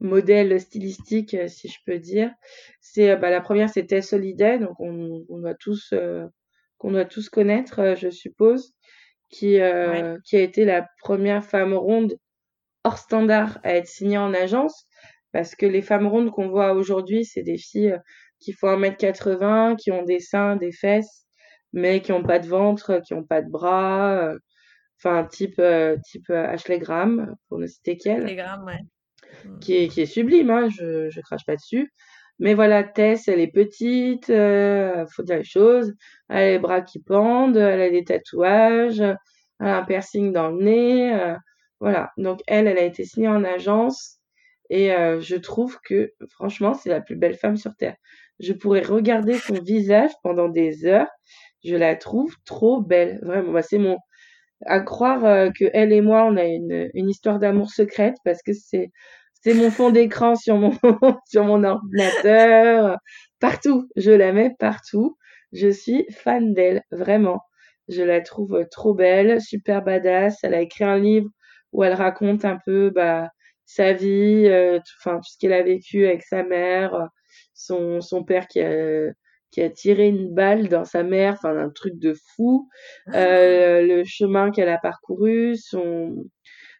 [0.00, 2.32] modèle stylistique, euh, si je peux dire.
[2.80, 8.74] C'est bah, la première, c'est Tess donc on, qu'on doit tous connaître, je suppose,
[9.34, 9.58] qui
[10.24, 12.16] qui a été la première femme ronde
[12.84, 14.86] hors standard à être signée en agence,
[15.32, 17.98] parce que les femmes rondes qu'on voit aujourd'hui, c'est des filles
[18.38, 21.26] qui font 1m80, qui ont des seins, des fesses,
[21.72, 24.38] mais qui n'ont pas de ventre, qui n'ont pas de bras, euh,
[24.98, 28.24] enfin type euh, type euh, Ashley Graham pour ne citer qu'elle.
[28.24, 28.80] Ashley Graham, ouais.
[29.60, 31.92] Qui est qui est sublime, hein, je je crache pas dessus.
[32.38, 35.94] Mais voilà, Tess, elle est petite, euh, faut dire les choses.
[36.28, 40.50] Elle a les bras qui pendent, elle a des tatouages, elle a un piercing dans
[40.50, 41.34] le nez.
[41.80, 42.10] voilà.
[42.18, 44.18] Donc elle, elle a été signée en agence
[44.70, 44.88] et
[45.20, 47.96] je trouve que franchement, c'est la plus belle femme sur terre.
[48.40, 51.08] Je pourrais regarder son visage pendant des heures
[51.64, 53.52] je la trouve trop belle, vraiment.
[53.52, 53.98] Bah, c'est mon
[54.66, 58.52] à croire euh, que elle et moi on a une histoire d'amour secrète parce que
[58.54, 58.90] c'est
[59.44, 60.72] c'est mon fond d'écran sur mon
[61.26, 62.98] sur mon ordinateur
[63.40, 65.18] partout, je la mets partout.
[65.52, 67.42] Je suis fan d'elle, vraiment.
[67.88, 70.38] Je la trouve trop belle, super badass.
[70.42, 71.28] Elle a écrit un livre
[71.72, 73.28] où elle raconte un peu bah
[73.66, 77.08] sa vie, euh, enfin tout ce qu'elle a vécu avec sa mère,
[77.54, 79.12] son son père qui a
[79.50, 82.68] qui a tiré une balle dans sa mère, enfin un truc de fou.
[83.14, 86.24] Euh, le chemin qu'elle a parcouru, son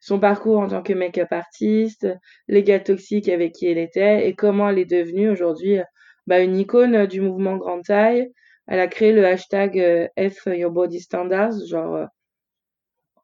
[0.05, 2.07] son parcours en tant que make-up artiste,
[2.49, 5.79] les gars toxiques avec qui elle était et comment elle est devenue aujourd'hui
[6.27, 8.33] bah, une icône du mouvement grande taille.
[8.67, 12.07] Elle a créé le hashtag euh, F Your Body Standards, genre euh,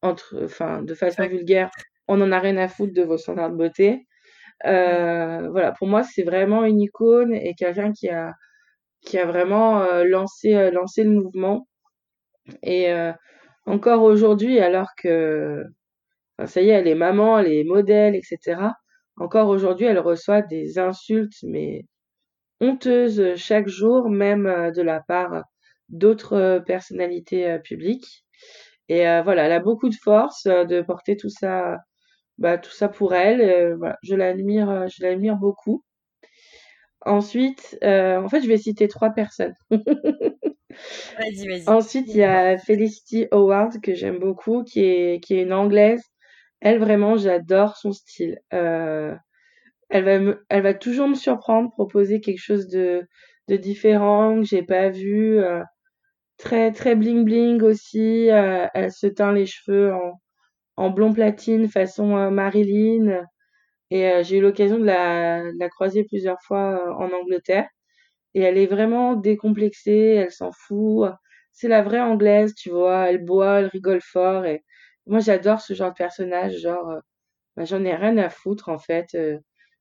[0.03, 1.71] entre, enfin, de façon vulgaire,
[2.09, 4.07] on en a rien à foutre de vos standards de beauté.
[4.65, 8.33] voilà, pour moi, c'est vraiment une icône et quelqu'un qui a
[9.03, 11.67] qui a vraiment euh, lancé, euh, lancé le mouvement.
[12.63, 13.13] Et euh,
[13.67, 15.65] encore aujourd'hui, alors que
[16.47, 18.73] ça y est, elle est maman, elle est modèle, etc.
[19.17, 21.85] Encore aujourd'hui, elle reçoit des insultes, mais
[22.61, 25.45] honteuses chaque jour, même de la part
[25.89, 28.25] d'autres personnalités publiques.
[28.89, 31.79] Et voilà, elle a beaucoup de force de porter tout ça,
[32.39, 33.77] bah, tout ça pour elle.
[33.77, 35.85] voilà, je l'admire, je l'admire beaucoup.
[37.03, 39.55] Ensuite, en fait, je vais citer trois personnes.
[41.19, 41.69] vas-y, vas-y.
[41.69, 46.03] Ensuite, il y a Felicity Howard que j'aime beaucoup, qui est, qui est une anglaise.
[46.61, 48.39] Elle, vraiment, j'adore son style.
[48.53, 49.15] Euh,
[49.91, 53.07] elle va me, elle va toujours me surprendre, proposer quelque chose de,
[53.49, 55.39] de différent que j'ai pas vu.
[55.41, 55.63] Euh,
[56.39, 58.31] très, très bling bling aussi.
[58.31, 60.21] Euh, elle se teint les cheveux en,
[60.77, 63.25] en blond platine façon Marilyn.
[63.91, 67.69] Et j'ai eu l'occasion de la, de la croiser plusieurs fois en Angleterre.
[68.35, 71.11] Et elle est vraiment décomplexée, elle s'en fout.
[71.53, 73.11] C'est la vraie anglaise, tu vois.
[73.11, 74.45] Elle boit, elle rigole fort.
[74.47, 74.63] Et
[75.07, 76.59] moi, j'adore ce genre de personnage.
[76.59, 77.01] Genre,
[77.57, 79.17] bah, j'en ai rien à foutre, en fait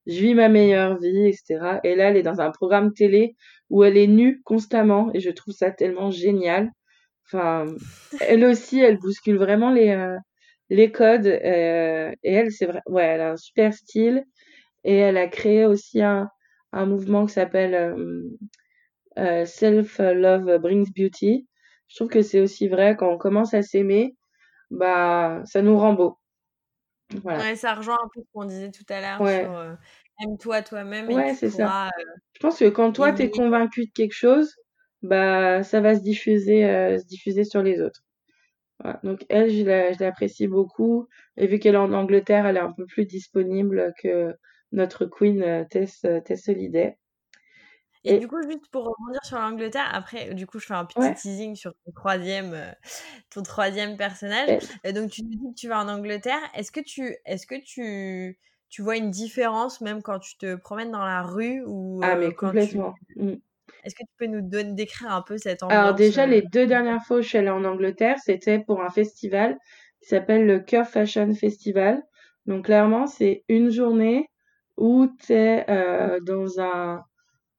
[0.10, 1.80] je vis ma meilleure vie, etc.
[1.84, 3.36] Et là, elle est dans un programme télé
[3.70, 6.72] où elle est nue constamment et je trouve ça tellement génial.
[7.26, 7.68] Enfin,
[8.22, 10.18] elle aussi, elle bouscule vraiment les, euh,
[10.70, 14.26] les codes euh, et elle, c'est vrai, ouais, elle a un super style
[14.84, 16.30] et elle a créé aussi un,
[16.72, 17.76] un mouvement qui s'appelle
[19.20, 21.48] euh, Self Love Brings Beauty.
[21.88, 24.16] Je trouve que c'est aussi vrai quand on commence à s'aimer,
[24.72, 26.18] bah, ça nous rend beau.
[27.24, 29.74] Ouais, ça rejoint un peu ce qu'on disait tout à l'heure sur euh,
[30.22, 31.88] aime-toi toi-même ouais, c'est ça.
[31.88, 31.90] Euh,
[32.34, 34.56] je pense que quand toi, tu es convaincu de quelque chose,
[35.02, 38.04] bah, ça va se diffuser, euh, se diffuser sur les autres.
[39.04, 41.08] Donc, elle, je l'apprécie beaucoup.
[41.36, 44.34] Et vu qu'elle est en Angleterre, elle est un peu plus disponible que
[44.72, 46.96] notre queen Tess, Tess Holiday.
[48.06, 51.14] Et, du coup, juste pour rebondir sur l'Angleterre, après, du coup, je fais un petit
[51.16, 52.72] teasing sur ton troisième, euh,
[53.30, 54.60] ton troisième personnage.
[54.94, 56.40] Donc, tu nous dis que tu vas en Angleterre.
[56.56, 60.92] Est-ce que tu, est-ce que tu, tu vois une différence même quand tu te promènes
[60.92, 62.96] dans la rue ou Ah, mais euh, complètement.
[63.18, 63.34] Mmh.
[63.84, 66.50] Est-ce que tu peux nous donner, décrire un peu cette ambiance Alors déjà, les euh?
[66.52, 69.58] deux dernières fois où je suis allée en Angleterre, c'était pour un festival
[70.02, 72.02] qui s'appelle le Curve Fashion Festival.
[72.46, 74.30] Donc clairement, c'est une journée
[74.78, 75.66] où tu es
[76.26, 77.04] dans un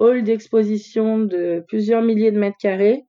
[0.00, 3.04] hall d'exposition de plusieurs milliers de mètres carrés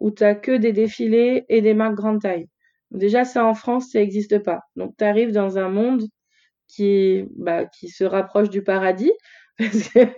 [0.00, 2.48] où tu as que des défilés et des marques grande taille.
[2.90, 4.60] Déjà, ça en France, ça n'existe pas.
[4.76, 6.04] Donc, tu arrives dans un monde
[6.68, 9.12] qui, bah, qui se rapproche du paradis
[9.58, 10.08] parce que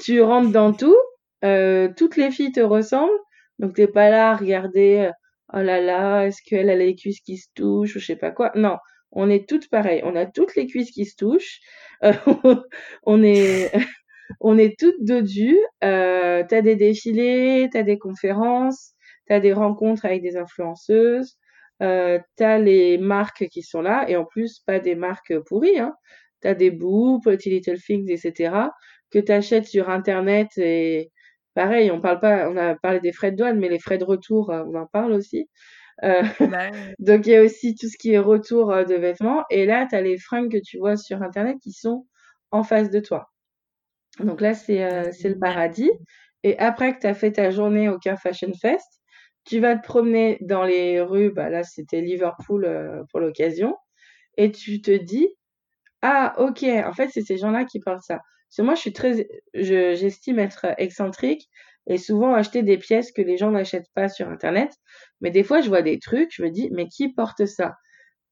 [0.00, 0.96] tu rentres dans tout,
[1.44, 3.10] euh, toutes les filles te ressemblent,
[3.58, 5.12] donc t'es pas là à regarder, euh,
[5.54, 8.30] oh là là, est-ce qu'elle a les cuisses qui se touchent ou je sais pas
[8.30, 8.52] quoi.
[8.56, 8.76] Non,
[9.12, 11.60] on est toutes pareilles, on a toutes les cuisses qui se touchent,
[12.04, 12.12] euh,
[13.04, 13.72] on est
[14.40, 15.58] on est toutes dodues.
[15.84, 18.92] Euh, tu as des défilés, tu as des conférences,
[19.26, 21.36] tu as des rencontres avec des influenceuses,
[21.82, 25.78] euh, tu as les marques qui sont là, et en plus, pas des marques pourries.
[25.78, 25.94] Hein.
[26.42, 28.54] Tu as des bouts, Pretty Little Things, etc.,
[29.10, 30.48] que tu achètes sur Internet.
[30.56, 31.10] Et
[31.54, 34.04] pareil, on parle pas, on a parlé des frais de douane, mais les frais de
[34.04, 35.48] retour, euh, on en parle aussi.
[36.02, 39.44] Euh, bah donc il y a aussi tout ce qui est retour euh, de vêtements.
[39.50, 42.06] Et là, tu as les fringues que tu vois sur Internet qui sont
[42.50, 43.29] en face de toi.
[44.18, 45.90] Donc là, c'est euh, le paradis.
[46.42, 49.00] Et après que tu as fait ta journée au Car Fashion Fest,
[49.44, 53.76] tu vas te promener dans les rues, bah là c'était Liverpool euh, pour l'occasion,
[54.36, 55.28] et tu te dis,
[56.02, 58.20] ah ok, en fait c'est ces gens-là qui portent ça.
[58.50, 61.48] Parce moi je suis très, j'estime être excentrique
[61.86, 64.72] et souvent acheter des pièces que les gens n'achètent pas sur Internet,
[65.20, 67.74] mais des fois je vois des trucs, je me dis, mais qui porte ça?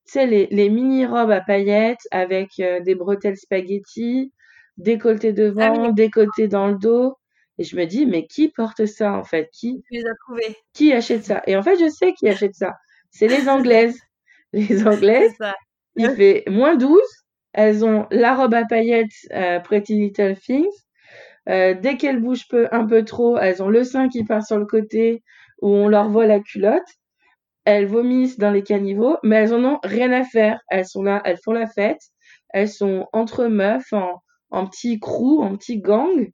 [0.07, 4.33] Tu sais, les, les mini-robes à paillettes avec euh, des bretelles spaghetti,
[4.79, 7.17] décolleté devant, ah décolleté dans le dos.
[7.59, 9.51] Et je me dis, mais qui porte ça en fait?
[9.53, 11.43] Qui les a trouvés Qui achète ça?
[11.47, 12.75] Et en fait, je sais qui achète ça.
[13.11, 13.99] C'est les Anglaises.
[14.53, 15.37] les Anglaises,
[15.97, 17.01] il fait moins 12.
[17.53, 20.71] Elles ont la robe à paillettes euh, Pretty Little Things.
[21.49, 24.59] Euh, dès qu'elles bougent peu, un peu trop, elles ont le sein qui part sur
[24.59, 25.23] le côté
[25.61, 26.89] où on leur voit la culotte.
[27.65, 30.61] Elles vomissent dans les caniveaux, mais elles en ont rien à faire.
[30.69, 32.01] Elles sont là, elles font la fête.
[32.51, 36.31] Elles sont entre meufs en, en petit crew, en petit gang.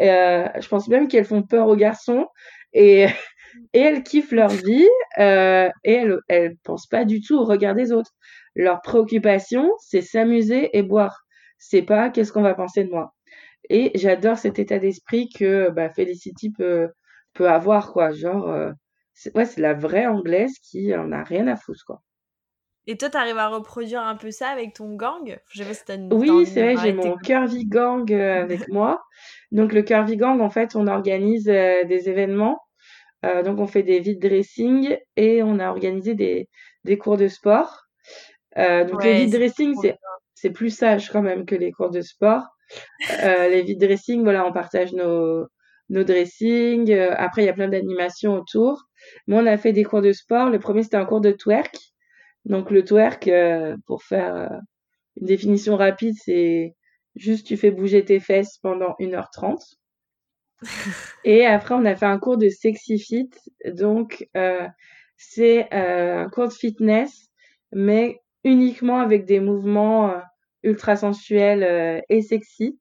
[0.00, 2.26] Euh, je pense même qu'elles font peur aux garçons
[2.72, 3.06] et,
[3.72, 7.74] et elles kiffent leur vie euh, et elles, elles pensent pas du tout au regard
[7.74, 8.12] des autres.
[8.54, 11.22] Leur préoccupation, c'est s'amuser et boire.
[11.58, 13.14] C'est pas qu'est-ce qu'on va penser de moi?
[13.70, 16.90] Et j'adore cet état d'esprit que bah, Felicity peut,
[17.40, 18.12] avoir, quoi.
[18.12, 18.72] Genre, euh,
[19.14, 22.02] c'est la vraie anglaise qui en a rien à foutre, quoi.
[22.88, 25.38] Et toi, tu arrives à reproduire un peu ça avec ton gang?
[25.50, 29.02] Je sais pas si Oui, c'est vrai, j'ai mon Curvy Gang euh, avec moi.
[29.50, 32.60] Donc, le Curvy Gang, en fait, on organise euh, des événements.
[33.24, 36.48] Euh, donc, on fait des vide dressing et on a organisé des,
[36.84, 37.86] des cours de sport.
[38.56, 39.96] donc, les vide dressing, c'est,
[40.34, 42.44] c'est plus sage quand même que les cours de sport.
[43.20, 45.44] les vide dressing, voilà, on partage nos,
[45.88, 46.92] nos dressings.
[46.92, 48.84] après, il y a plein d'animations autour.
[49.26, 50.50] Moi, on a fait des cours de sport.
[50.50, 51.76] Le premier, c'était un cours de twerk.
[52.46, 54.58] Donc le twerk, euh, pour faire euh,
[55.20, 56.74] une définition rapide, c'est
[57.16, 59.58] juste tu fais bouger tes fesses pendant 1h30.
[61.24, 63.30] Et après, on a fait un cours de sexy fit.
[63.66, 64.66] Donc, euh,
[65.16, 67.30] c'est un cours de fitness,
[67.72, 70.14] mais uniquement avec des mouvements
[70.62, 72.78] ultra sensuels et sexy.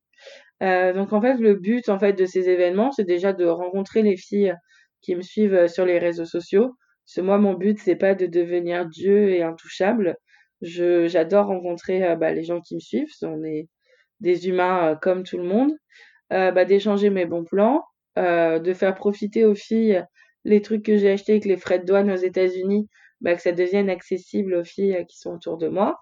[0.62, 4.17] donc, en fait, le but en fait de ces événements, c'est déjà de rencontrer les
[4.17, 4.54] filles
[5.01, 8.25] qui me suivent sur les réseaux sociaux, parce que moi, mon but, c'est pas de
[8.25, 10.17] devenir Dieu et intouchable.
[10.61, 13.11] Je, j'adore rencontrer euh, bah, les gens qui me suivent.
[13.21, 13.67] On est
[14.21, 15.71] des humains euh, comme tout le monde.
[16.33, 17.83] Euh, bah, d'échanger mes bons plans,
[18.17, 20.03] de faire profiter aux filles
[20.45, 22.87] les trucs que j'ai achetés avec les frais de douane aux États-Unis,
[23.21, 25.99] bah, que ça devienne accessible aux filles qui sont autour de moi.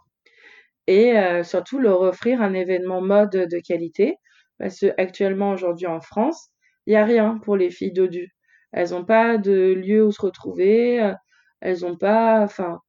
[0.87, 1.13] Et
[1.43, 4.15] surtout leur offrir un événement mode de qualité.
[4.59, 6.49] Parce que actuellement, aujourd'hui en France,
[6.85, 8.29] il n'y a rien pour les filles dodues.
[8.73, 11.01] Elles n'ont pas de lieu où se retrouver.
[11.01, 11.13] Euh,
[11.61, 12.79] elles n'ont pas, enfin,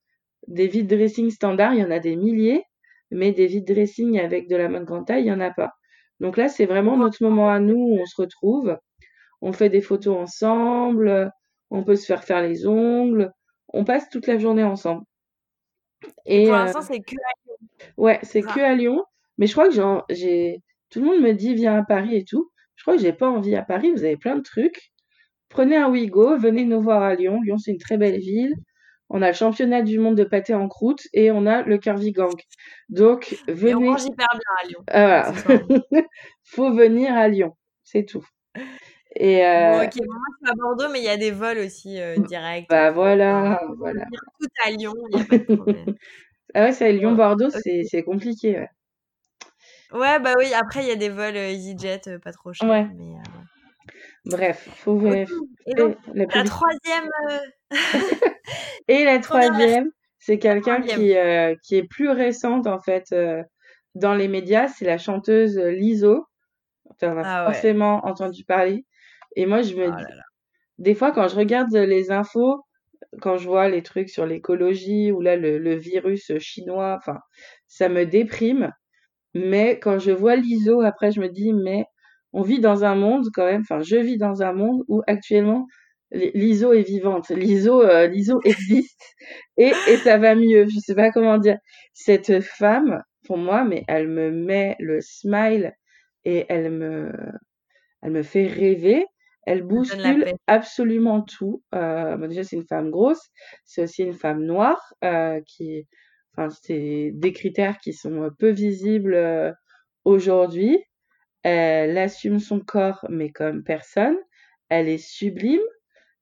[0.48, 2.64] des vides dressing standards, il y en a des milliers,
[3.10, 5.74] mais des vides dressing avec de la bonne grande taille, il n'y en a pas.
[6.20, 8.76] Donc là, c'est vraiment notre moment à nous où on se retrouve.
[9.42, 11.30] On fait des photos ensemble,
[11.70, 13.32] on peut se faire faire les ongles,
[13.68, 15.04] on passe toute la journée ensemble.
[16.26, 17.56] Et pour euh, l'instant, c'est que à Lyon.
[17.96, 19.04] Ouais, c'est que à Lyon.
[19.38, 19.74] Mais je crois que
[20.10, 20.62] j'ai.
[20.90, 22.50] Tout le monde me dit viens à Paris et tout.
[22.76, 23.90] Je crois que j'ai pas envie à Paris.
[23.90, 24.92] Vous avez plein de trucs.
[25.54, 27.40] Prenez un Wigo, venez nous voir à Lyon.
[27.40, 28.56] Lyon, c'est une très belle ville.
[29.08, 32.10] On a le championnat du monde de pâté en croûte et on a le Curvy
[32.10, 32.34] Gang.
[32.88, 33.76] Donc, venez.
[33.76, 34.84] On mange hyper bien à Lyon.
[34.90, 35.32] Ah.
[36.42, 37.56] Faut venir à Lyon.
[37.84, 38.26] C'est tout.
[39.14, 39.70] Et euh...
[39.70, 42.16] bon, ok, moi je suis à Bordeaux, mais il y a des vols aussi euh,
[42.16, 42.66] directs.
[42.68, 44.06] Bah voilà, voilà.
[44.40, 45.94] Tout à Lyon, il n'y a pas de problème.
[46.54, 48.66] ah ouais, c'est Lyon-Bordeaux, c'est compliqué.
[49.92, 50.00] Ouais.
[50.00, 50.18] ouais.
[50.18, 52.68] bah oui, après il y a des vols euh, EasyJet euh, pas trop chers.
[52.68, 52.88] Ouais.
[52.96, 53.14] Mais,
[54.26, 55.24] Bref, faut Et
[55.74, 57.08] la, troisième.
[57.74, 58.30] Euh,
[58.88, 63.42] et la troisième, c'est quelqu'un qui, euh, qui est plus récente en fait euh,
[63.94, 66.26] dans les médias, c'est la chanteuse Liso.
[67.00, 68.84] Tu en as ah forcément entendu parler.
[69.34, 70.04] Et moi, je me oh dis,
[70.78, 72.64] des fois, quand je regarde les infos,
[73.20, 77.18] quand je vois les trucs sur l'écologie ou là le, le virus chinois, enfin,
[77.66, 78.70] ça me déprime.
[79.34, 81.86] Mais quand je vois l'ISO, après, je me dis, mais
[82.34, 85.66] on vit dans un monde quand même, enfin je vis dans un monde où actuellement
[86.12, 89.00] l'ISO est vivante, l'ISO euh, l'ISO existe
[89.56, 91.58] et, et ça va mieux, je sais pas comment dire.
[91.92, 95.72] Cette femme, pour moi, mais elle me met le smile
[96.24, 97.12] et elle me
[98.02, 99.06] elle me fait rêver.
[99.46, 101.62] Elle bouscule absolument tout.
[101.74, 103.30] Euh, déjà, c'est une femme grosse,
[103.64, 105.86] c'est aussi une femme noire euh, qui,
[106.32, 109.52] enfin, c'est des critères qui sont peu visibles euh,
[110.04, 110.78] aujourd'hui.
[111.44, 114.16] Elle assume son corps, mais comme personne.
[114.70, 115.60] Elle est sublime.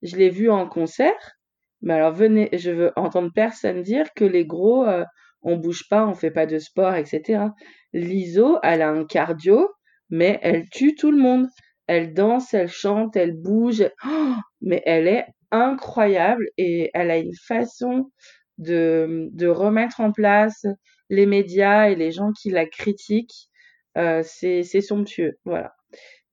[0.01, 1.37] Je l'ai vue en concert.
[1.81, 5.05] Mais alors, venez, je veux entendre personne dire que les gros, euh,
[5.41, 7.45] on bouge pas, on fait pas de sport, etc.
[7.93, 9.69] L'ISO, elle a un cardio,
[10.09, 11.47] mais elle tue tout le monde.
[11.87, 13.89] Elle danse, elle chante, elle bouge.
[14.05, 18.11] Oh, mais elle est incroyable et elle a une façon
[18.57, 20.65] de, de remettre en place
[21.09, 23.49] les médias et les gens qui la critiquent
[23.95, 25.73] c'est somptueux, voilà.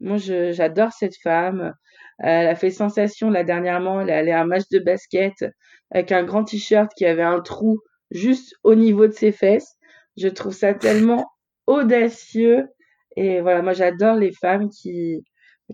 [0.00, 1.74] Moi, j'adore cette femme.
[2.18, 4.00] Elle a fait sensation là dernièrement.
[4.00, 5.44] Elle est allée à un match de basket
[5.90, 9.76] avec un grand t-shirt qui avait un trou juste au niveau de ses fesses.
[10.16, 11.26] Je trouve ça tellement
[11.66, 12.68] audacieux.
[13.16, 15.24] Et voilà, moi j'adore les femmes qui,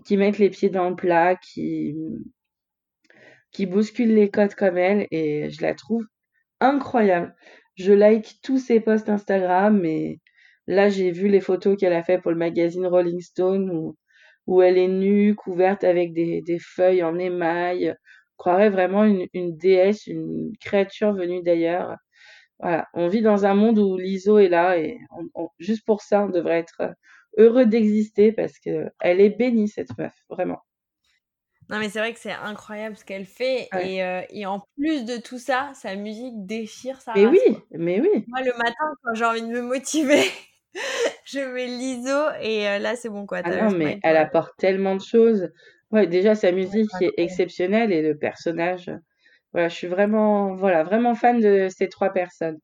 [0.05, 1.95] qui mettent les pieds dans le plat, qui,
[3.51, 5.07] qui bousculent les codes comme elle.
[5.11, 6.03] Et je la trouve
[6.59, 7.35] incroyable.
[7.75, 10.19] Je like tous ses posts Instagram, mais
[10.67, 13.95] Là, j'ai vu les photos qu'elle a fait pour le magazine Rolling Stone où,
[14.47, 17.95] où elle est nue, couverte avec des, des feuilles en émail.
[18.37, 21.95] On croirait vraiment une, une déesse, une créature venue d'ailleurs.
[22.59, 24.97] Voilà, on vit dans un monde où l'ISO est là et
[25.59, 26.95] juste pour ça, on devrait être
[27.37, 30.59] heureux d'exister parce que elle est bénie cette meuf, vraiment.
[31.69, 35.03] Non mais c'est vrai que c'est incroyable ce qu'elle fait et, euh, et, en plus
[35.03, 37.39] de tout ça, sa musique déchire sa Mais oui,
[37.71, 38.23] mais oui.
[38.27, 40.23] Moi le matin quand j'ai envie de me motiver,
[41.25, 43.41] je mets l'ISO et euh, là c'est bon quoi.
[43.43, 45.49] Ah non mais elle apporte tellement de choses.
[45.91, 48.91] Ouais, déjà sa musique est exceptionnelle et le personnage.
[49.53, 52.59] Voilà, je suis vraiment, voilà, vraiment fan de ces trois personnes.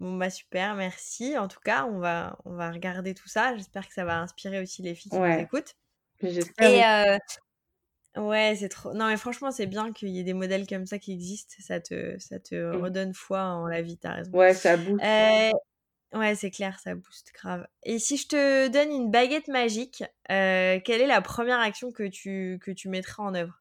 [0.00, 1.38] Bon bah super, merci.
[1.38, 3.56] En tout cas, on va, on va regarder tout ça.
[3.56, 5.74] J'espère que ça va inspirer aussi les filles qui nous écoutent.
[6.22, 7.18] J'espère.
[8.16, 8.92] Euh, ouais, c'est trop.
[8.92, 11.54] Non mais franchement, c'est bien qu'il y ait des modèles comme ça qui existent.
[11.60, 12.82] Ça te, ça te mmh.
[12.82, 13.96] redonne foi en la vie.
[13.96, 14.32] T'as raison.
[14.32, 15.02] Ouais, ça booste.
[15.02, 15.50] Euh,
[16.14, 17.66] Ouais, c'est clair, ça booste grave.
[17.82, 22.04] Et si je te donne une baguette magique, euh, quelle est la première action que
[22.04, 23.60] tu, que tu mettrais en œuvre?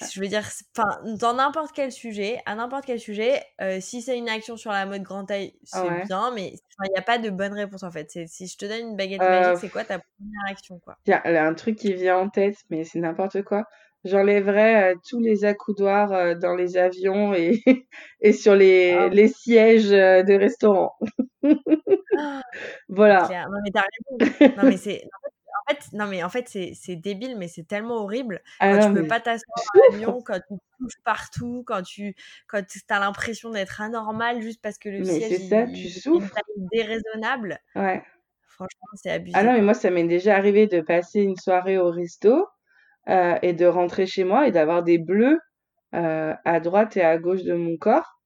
[0.00, 4.16] Je veux dire, enfin, dans n'importe quel sujet, à n'importe quel sujet, euh, si c'est
[4.16, 6.54] une action sur la mode grand taille, c'est bien, mais
[6.84, 8.10] il n'y a pas de bonne réponse en fait.
[8.26, 10.96] Si je te donne une baguette magique, c'est quoi ta première action quoi?
[11.06, 13.66] Il y a un truc qui vient en tête, mais c'est n'importe quoi.
[14.04, 17.62] J'enlèverais tous les accoudoirs dans les avions et,
[18.20, 20.96] et sur les, les sièges de restaurants.
[22.88, 23.28] voilà.
[23.50, 24.52] Non mais t'as raison.
[24.56, 25.02] Non mais c'est
[25.62, 28.42] en fait, non, mais en fait, c'est débile, mais c'est tellement horrible.
[28.58, 32.14] Ah quand tu peux pas t'asseoir dans l'avion, quand tu touches partout, quand tu
[32.48, 35.50] quand as l'impression d'être anormal juste parce que le siège est
[36.72, 37.58] déraisonnable.
[37.76, 38.02] Ouais.
[38.48, 39.36] Franchement, c'est abusé.
[39.36, 42.46] Ah non, mais moi, ça m'est déjà arrivé de passer une soirée au resto
[43.08, 45.38] euh, et de rentrer chez moi et d'avoir des bleus
[45.94, 48.20] euh, à droite et à gauche de mon corps,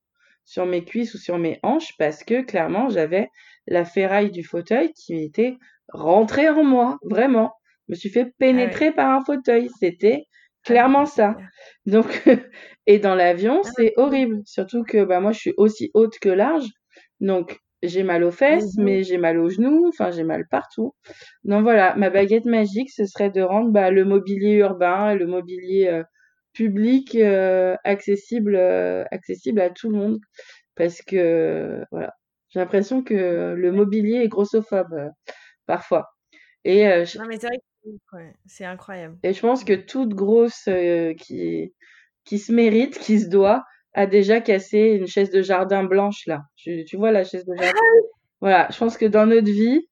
[0.44, 3.28] sur mes cuisses ou sur mes hanches, parce que clairement, j'avais
[3.66, 5.56] la ferraille du fauteuil qui était
[5.88, 7.52] rentrer en moi, vraiment.
[7.88, 9.68] Je me suis fait ah pénétrer par un fauteuil.
[9.80, 11.36] C'était ah clairement ça.
[11.86, 12.22] Donc,
[12.86, 14.42] et dans l'avion, ah c'est horrible.
[14.44, 16.68] Surtout que bah, moi, je suis aussi haute que large.
[17.20, 19.86] Donc, j'ai mal aux fesses, mmh mais j'ai mal aux genoux.
[19.88, 20.94] Enfin, j'ai mal partout.
[21.44, 25.26] Donc voilà, ma baguette magique, ce serait de rendre bah, le mobilier urbain et le
[25.26, 26.02] mobilier euh,
[26.52, 30.18] public euh, accessible, euh, accessible à tout le monde.
[30.74, 32.14] Parce que, voilà,
[32.50, 35.10] j'ai l'impression que le mobilier est grossophobe
[35.66, 36.08] parfois.
[36.64, 39.16] Et, euh, Non, mais c'est vrai que c'est incroyable.
[39.22, 41.72] Et je pense que toute grosse euh, qui,
[42.24, 43.64] qui se mérite, qui se doit,
[43.96, 46.42] a déjà cassé une chaise de jardin blanche, là.
[46.56, 47.80] Tu, tu vois la chaise de jardin?
[48.40, 49.88] Voilà, je pense que dans notre vie,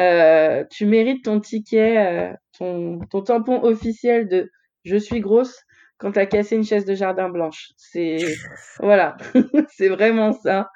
[0.00, 4.50] euh, tu mérites ton ticket, ton, ton tampon officiel de
[4.84, 5.60] je suis grosse
[5.98, 7.68] quand t'as cassé une chaise de jardin blanche.
[7.76, 8.16] C'est
[8.80, 9.16] voilà,
[9.68, 10.70] c'est vraiment ça.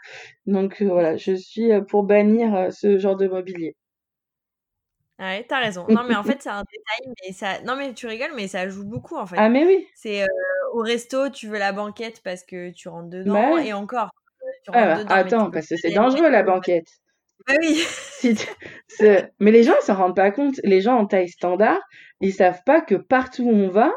[0.45, 3.75] Donc voilà, je suis pour bannir ce genre de mobilier.
[5.19, 5.87] Ouais, t'as raison.
[5.89, 7.63] Non, mais en fait, c'est un détail, mais ça.
[7.63, 9.37] Non, mais tu rigoles, mais ça joue beaucoup en fait.
[9.39, 9.87] Ah, mais oui.
[9.95, 10.27] C'est euh,
[10.77, 14.11] au resto, tu veux la banquette parce que tu rentres dedans, bah et encore.
[14.65, 16.89] Tu rentres ah, dedans, attends, parce que c'est dangereux la banquette.
[17.47, 17.83] Bah oui.
[19.41, 20.57] mais les gens, ils s'en rendent pas compte.
[20.65, 21.81] Les gens en taille standard,
[22.21, 23.93] ils savent pas que partout où on va,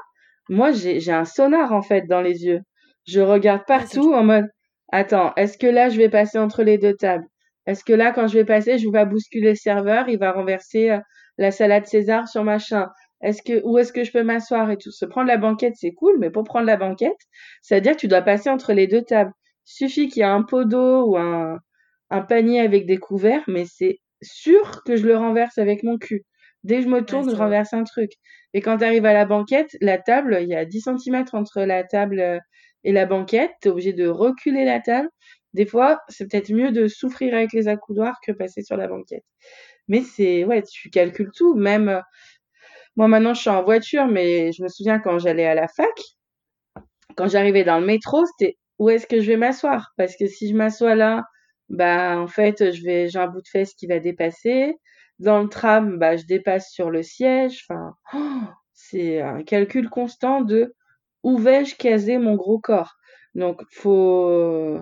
[0.49, 2.61] moi, j'ai un sonar en fait dans les yeux.
[3.05, 4.47] Je regarde partout en mode,
[4.91, 7.25] attends, est-ce que là, je vais passer entre les deux tables?
[7.65, 10.31] Est-ce que là, quand je vais passer, je vais pas bousculer le serveur, il va
[10.31, 10.99] renverser euh,
[11.37, 12.87] la salade César sur machin?
[13.21, 14.91] Est-ce que où est-ce que je peux m'asseoir et tout?
[14.91, 17.17] Se prendre la banquette, c'est cool, mais pour prendre la banquette,
[17.61, 19.31] c'est-à-dire que tu dois passer entre les deux tables.
[19.65, 21.59] Suffit qu'il y ait un pot d'eau ou un,
[22.09, 26.23] un panier avec des couverts, mais c'est sûr que je le renverse avec mon cul.
[26.63, 28.11] Dès que je me tourne, je renverse un truc.
[28.53, 31.61] Et quand tu arrives à la banquette, la table, il y a 10 cm entre
[31.61, 32.39] la table euh,
[32.83, 33.51] et la banquette.
[33.61, 35.09] Tu es obligé de reculer la table
[35.53, 39.23] des fois, c'est peut-être mieux de souffrir avec les accoudoirs que passer sur la banquette.
[39.87, 41.55] Mais c'est, ouais, tu calcules tout.
[41.55, 42.01] Même,
[42.99, 45.87] moi maintenant, je suis en voiture, mais je me souviens quand j'allais à la fac,
[47.15, 49.93] quand j'arrivais dans le métro, c'était où est-ce que je vais m'asseoir?
[49.95, 51.23] Parce que si je m'assois là,
[51.69, 54.75] bah, en fait, j'ai un bout de fesse qui va dépasser.
[55.19, 57.65] Dans le tram, bah, je dépasse sur le siège.
[57.69, 57.93] Enfin,
[58.73, 60.75] c'est un calcul constant de
[61.23, 62.95] où vais-je caser mon gros corps?
[63.33, 64.77] Donc, faut,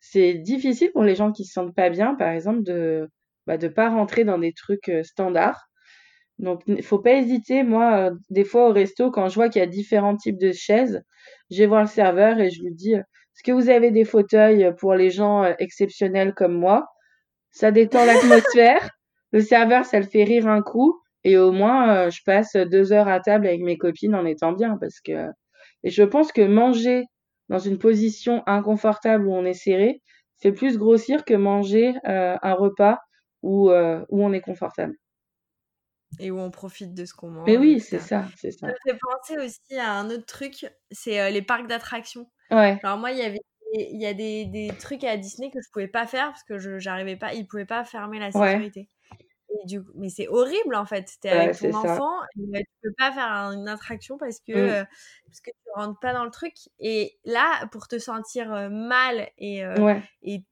[0.00, 3.08] c'est difficile pour les gens qui se sentent pas bien, par exemple, de
[3.46, 5.69] bah, de pas rentrer dans des trucs euh, standards.
[6.40, 7.62] Donc, il faut pas hésiter.
[7.62, 10.52] Moi, euh, des fois au resto, quand je vois qu'il y a différents types de
[10.52, 11.02] chaises,
[11.50, 14.72] je vais voir le serveur et je lui dis Est-ce que vous avez des fauteuils
[14.78, 16.86] pour les gens euh, exceptionnels comme moi?
[17.50, 18.88] Ça détend l'atmosphère.
[19.32, 21.00] le serveur, ça le fait rire un coup.
[21.24, 24.78] Et au moins, je passe deux heures à table avec mes copines en étant bien.
[24.80, 25.28] Parce que...
[25.84, 27.04] Et je pense que manger
[27.50, 30.00] dans une position inconfortable où on est serré
[30.40, 32.98] fait plus grossir que manger euh, un repas
[33.42, 34.94] où, euh, où on est confortable.
[36.18, 37.46] Et où on profite de ce qu'on mange.
[37.46, 38.66] Mais oui, c'est ça, c'est ça.
[38.66, 42.28] Ça me fait penser aussi à un autre truc, c'est euh, les parcs d'attractions.
[42.50, 42.78] Ouais.
[42.82, 43.40] Alors moi, il y avait
[43.72, 46.58] il y a des, des, trucs à Disney que je pouvais pas faire parce que
[46.58, 48.88] je j'arrivais pas, ils pouvaient pas fermer la sécurité.
[49.64, 51.08] du mais c'est horrible en fait.
[51.20, 54.86] T'es avec ton enfant, et, tu peux pas faire une attraction parce que mmh.
[55.26, 56.54] parce que tu rentres pas dans le truc.
[56.80, 59.62] Et là, pour te sentir mal et
[60.22, 60.44] et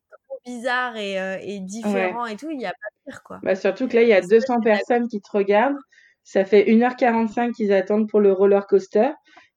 [0.45, 3.41] bizarre et, et différent et tout, il y a pas pire quoi.
[3.43, 5.78] Bah surtout que là, il y a 200 personnes qui te regardent.
[6.24, 9.11] Ça fait 1h45 qu'ils attendent pour le roller coaster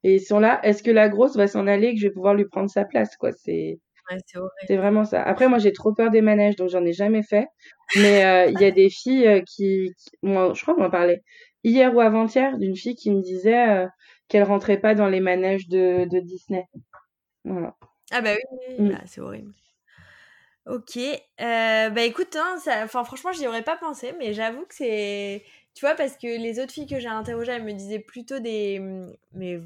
[0.04, 0.60] et ils sont là.
[0.64, 3.16] Est-ce que la grosse va s'en aller que je vais pouvoir lui prendre sa place
[3.18, 3.32] quoi?
[3.32, 3.80] C'est
[4.68, 5.22] c'est vraiment ça.
[5.24, 7.48] Après, moi, j'ai trop peur des manèges, donc j'en ai jamais fait.
[7.96, 11.22] Mais euh, il y a des filles euh, qui, moi, je crois qu'on en parlait
[11.64, 13.88] hier ou avant-hier d'une fille qui me disait euh,
[14.28, 16.66] qu'elle rentrait pas dans les manèges de, de Disney.
[17.46, 17.76] Voilà.
[18.12, 18.32] Ah bah
[18.70, 18.90] oui, mm.
[18.90, 19.54] bah, c'est horrible.
[20.68, 21.00] Ok,
[21.40, 25.44] bah écoute, hein, ça, franchement, j'y aurais pas pensé, mais j'avoue que c'est
[25.74, 28.80] tu vois, parce que les autres filles que j'ai interrogées, elles me disaient plutôt des.
[28.80, 29.62] Mmh, mais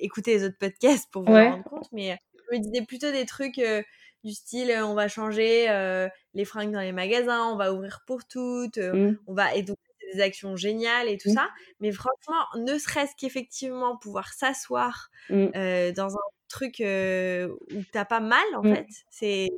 [0.00, 2.18] écoutez les autres podcasts pour vous rendre compte, mais elles
[2.52, 3.82] me disaient plutôt des trucs euh,
[4.24, 8.24] du style on va changer euh, les fringues dans les magasins, on va ouvrir pour
[8.26, 9.18] toutes, mmh.
[9.26, 9.54] on va.
[9.54, 9.76] Et donc,
[10.14, 11.34] des actions géniales et tout mmh.
[11.34, 11.48] ça.
[11.80, 18.62] Mais franchement, ne serait-ce qu'effectivement pouvoir s'asseoir dans un truc où t'as pas mal, en
[18.62, 19.50] fait, c'est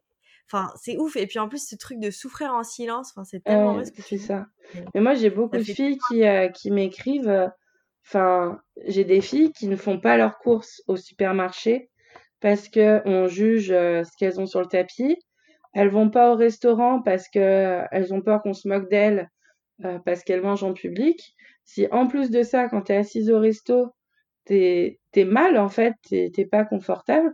[0.53, 1.17] Enfin, c'est ouf.
[1.17, 3.93] Et puis en plus, ce truc de souffrir en silence, enfin, c'est tellement vrai ce
[3.93, 4.47] que tu ça.
[4.95, 7.29] Mais moi, j'ai beaucoup de filles qui, euh, qui m'écrivent.
[7.29, 7.49] Euh,
[8.05, 11.89] enfin, j'ai des filles qui ne font pas leurs courses au supermarché
[12.41, 15.17] parce que on juge euh, ce qu'elles ont sur le tapis.
[15.73, 19.31] Elles vont pas au restaurant parce que elles ont peur qu'on se moque d'elles
[20.05, 21.37] parce qu'elles mangent en public.
[21.65, 23.95] Si en plus de ça, quand tu es assise au resto,
[24.47, 27.33] t'es es mal en fait, t'es pas confortable,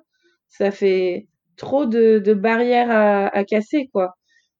[0.48, 4.14] ça fait trop de, de barrières à, à, casser, quoi.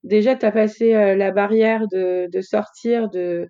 [0.05, 3.49] Déjà, tu as passé euh, la barrière de, de sortir, de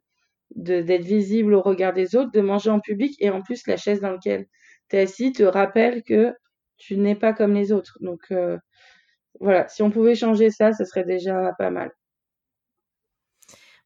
[0.55, 4.01] d'être visible au regard des autres, de manger en public, et en plus, la chaise
[4.01, 4.47] dans laquelle
[4.91, 6.35] tu es assis te rappelle que
[6.77, 7.99] tu n'es pas comme les autres.
[8.01, 8.59] Donc, euh,
[9.41, 11.91] voilà, si on pouvait changer ça, ce serait déjà pas mal.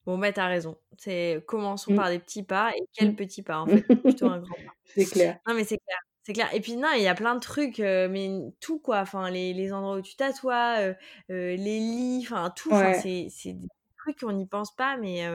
[0.07, 0.77] Bon, bah, t'as raison.
[0.99, 1.97] C'est commençons mmh.
[1.97, 2.73] par des petits pas.
[2.77, 3.17] Et quels mmh.
[3.17, 3.83] petits pas, en fait?
[3.83, 4.73] Plutôt un grand pas.
[4.85, 5.39] C'est clair.
[5.47, 5.99] Non, mais c'est clair.
[6.23, 6.49] C'est clair.
[6.53, 9.01] Et puis non, il y a plein de trucs, mais tout quoi.
[9.01, 10.79] Enfin, les, les endroits où tu t'assois,
[11.29, 12.71] les lits, enfin tout.
[13.01, 13.69] C'est, c'est des
[13.99, 15.27] trucs qu'on n'y pense pas, mais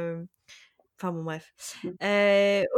[0.97, 1.53] enfin bon bref.
[1.83, 1.89] Mmh.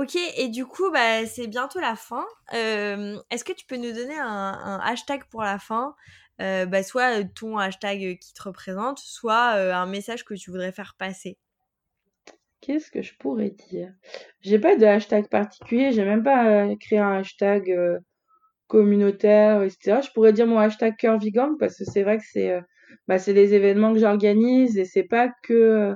[0.02, 0.18] ok.
[0.38, 2.26] Et du coup, bah c'est bientôt la fin.
[2.52, 5.96] est-ce que tu peux nous donner un, un hashtag pour la fin?
[6.40, 11.38] Bah, soit ton hashtag qui te représente, soit un message que tu voudrais faire passer.
[12.68, 13.94] Qu'est-ce que je pourrais dire?
[14.42, 17.98] J'ai pas de hashtag particulier, j'ai même pas euh, créé un hashtag euh,
[18.68, 20.02] communautaire, etc.
[20.04, 22.62] Je pourrais dire mon hashtag cœur vegan parce que c'est vrai que c'est euh,
[23.08, 25.94] bah, c'est événements que j'organise et c'est pas que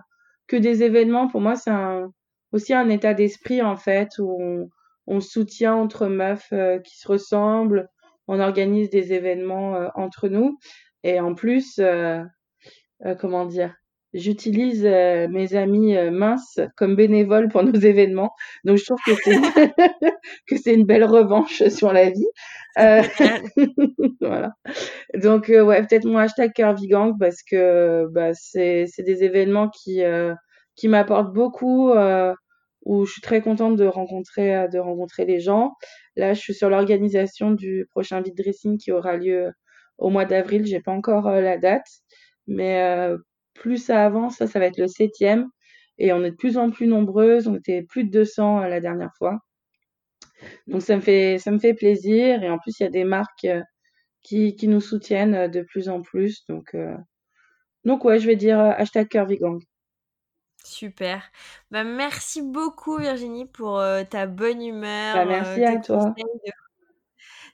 [0.47, 1.28] que des événements.
[1.28, 2.09] Pour moi, c'est un,
[2.53, 4.69] aussi un état d'esprit en fait où
[5.07, 6.53] on soutient entre meufs
[6.86, 7.89] qui se ressemblent,
[8.30, 10.57] on organise des événements entre nous
[11.03, 11.82] et en plus,
[13.19, 13.76] comment dire?
[14.14, 18.32] J'utilise euh, mes amis euh, minces comme bénévoles pour nos événements.
[18.64, 19.36] Donc je trouve que c'est
[20.47, 22.28] que c'est une belle revanche sur la vie.
[22.78, 23.01] Euh...
[24.22, 24.53] voilà.
[25.16, 30.01] Donc euh, ouais, peut-être mon hashtag Curvygang parce que bah, c'est c'est des événements qui
[30.76, 31.93] qui m'apportent beaucoup
[32.84, 35.74] où je suis très contente de rencontrer de rencontrer les gens.
[36.16, 39.51] Là, je suis sur l'organisation du prochain vide dressing qui aura lieu
[39.97, 40.66] au mois d'avril.
[40.66, 41.86] J'ai pas encore la date,
[42.47, 43.14] mais
[43.62, 45.49] plus ça avance, ça, ça va être le septième.
[45.97, 47.47] Et on est de plus en plus nombreuses.
[47.47, 49.39] On était plus de 200 euh, la dernière fois.
[50.66, 52.43] Donc ça me fait, ça me fait plaisir.
[52.43, 53.62] Et en plus, il y a des marques euh,
[54.24, 56.43] qui, qui nous soutiennent euh, de plus en plus.
[56.49, 56.76] Donc,
[57.86, 59.62] donc ouais, je vais dire hashtag Curvygang.
[60.64, 61.32] Super.
[61.70, 65.16] Bah, merci beaucoup Virginie pour ta bonne humeur.
[65.16, 66.16] Bah, merci à toi.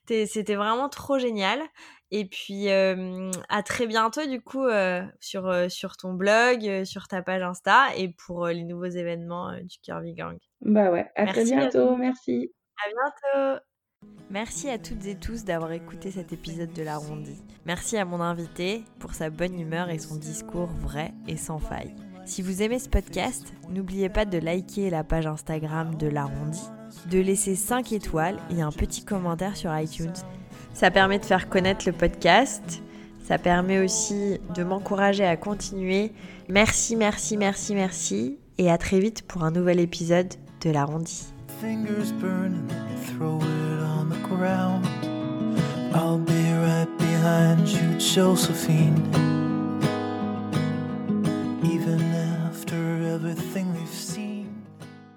[0.08, 1.60] C'était vraiment trop génial.
[2.12, 4.66] Et puis, à très bientôt, du coup,
[5.20, 10.14] sur, sur ton blog, sur ta page Insta et pour les nouveaux événements du Curvy
[10.14, 10.38] Gang.
[10.62, 12.52] Bah ouais, à très bientôt, merci.
[12.78, 13.62] À bientôt.
[14.30, 17.42] Merci à toutes et tous d'avoir écouté cet épisode de l'Arrondi.
[17.66, 21.96] Merci à mon invité pour sa bonne humeur et son discours vrai et sans faille.
[22.26, 26.62] Si vous aimez ce podcast, n'oubliez pas de liker la page Instagram de l'Arrondi,
[27.10, 30.14] de laisser 5 étoiles et un petit commentaire sur iTunes
[30.78, 32.84] ça permet de faire connaître le podcast.
[33.24, 36.12] Ça permet aussi de m'encourager à continuer.
[36.50, 38.38] Merci, merci, merci, merci.
[38.60, 41.34] Et à très vite pour un nouvel épisode de l'arrondi.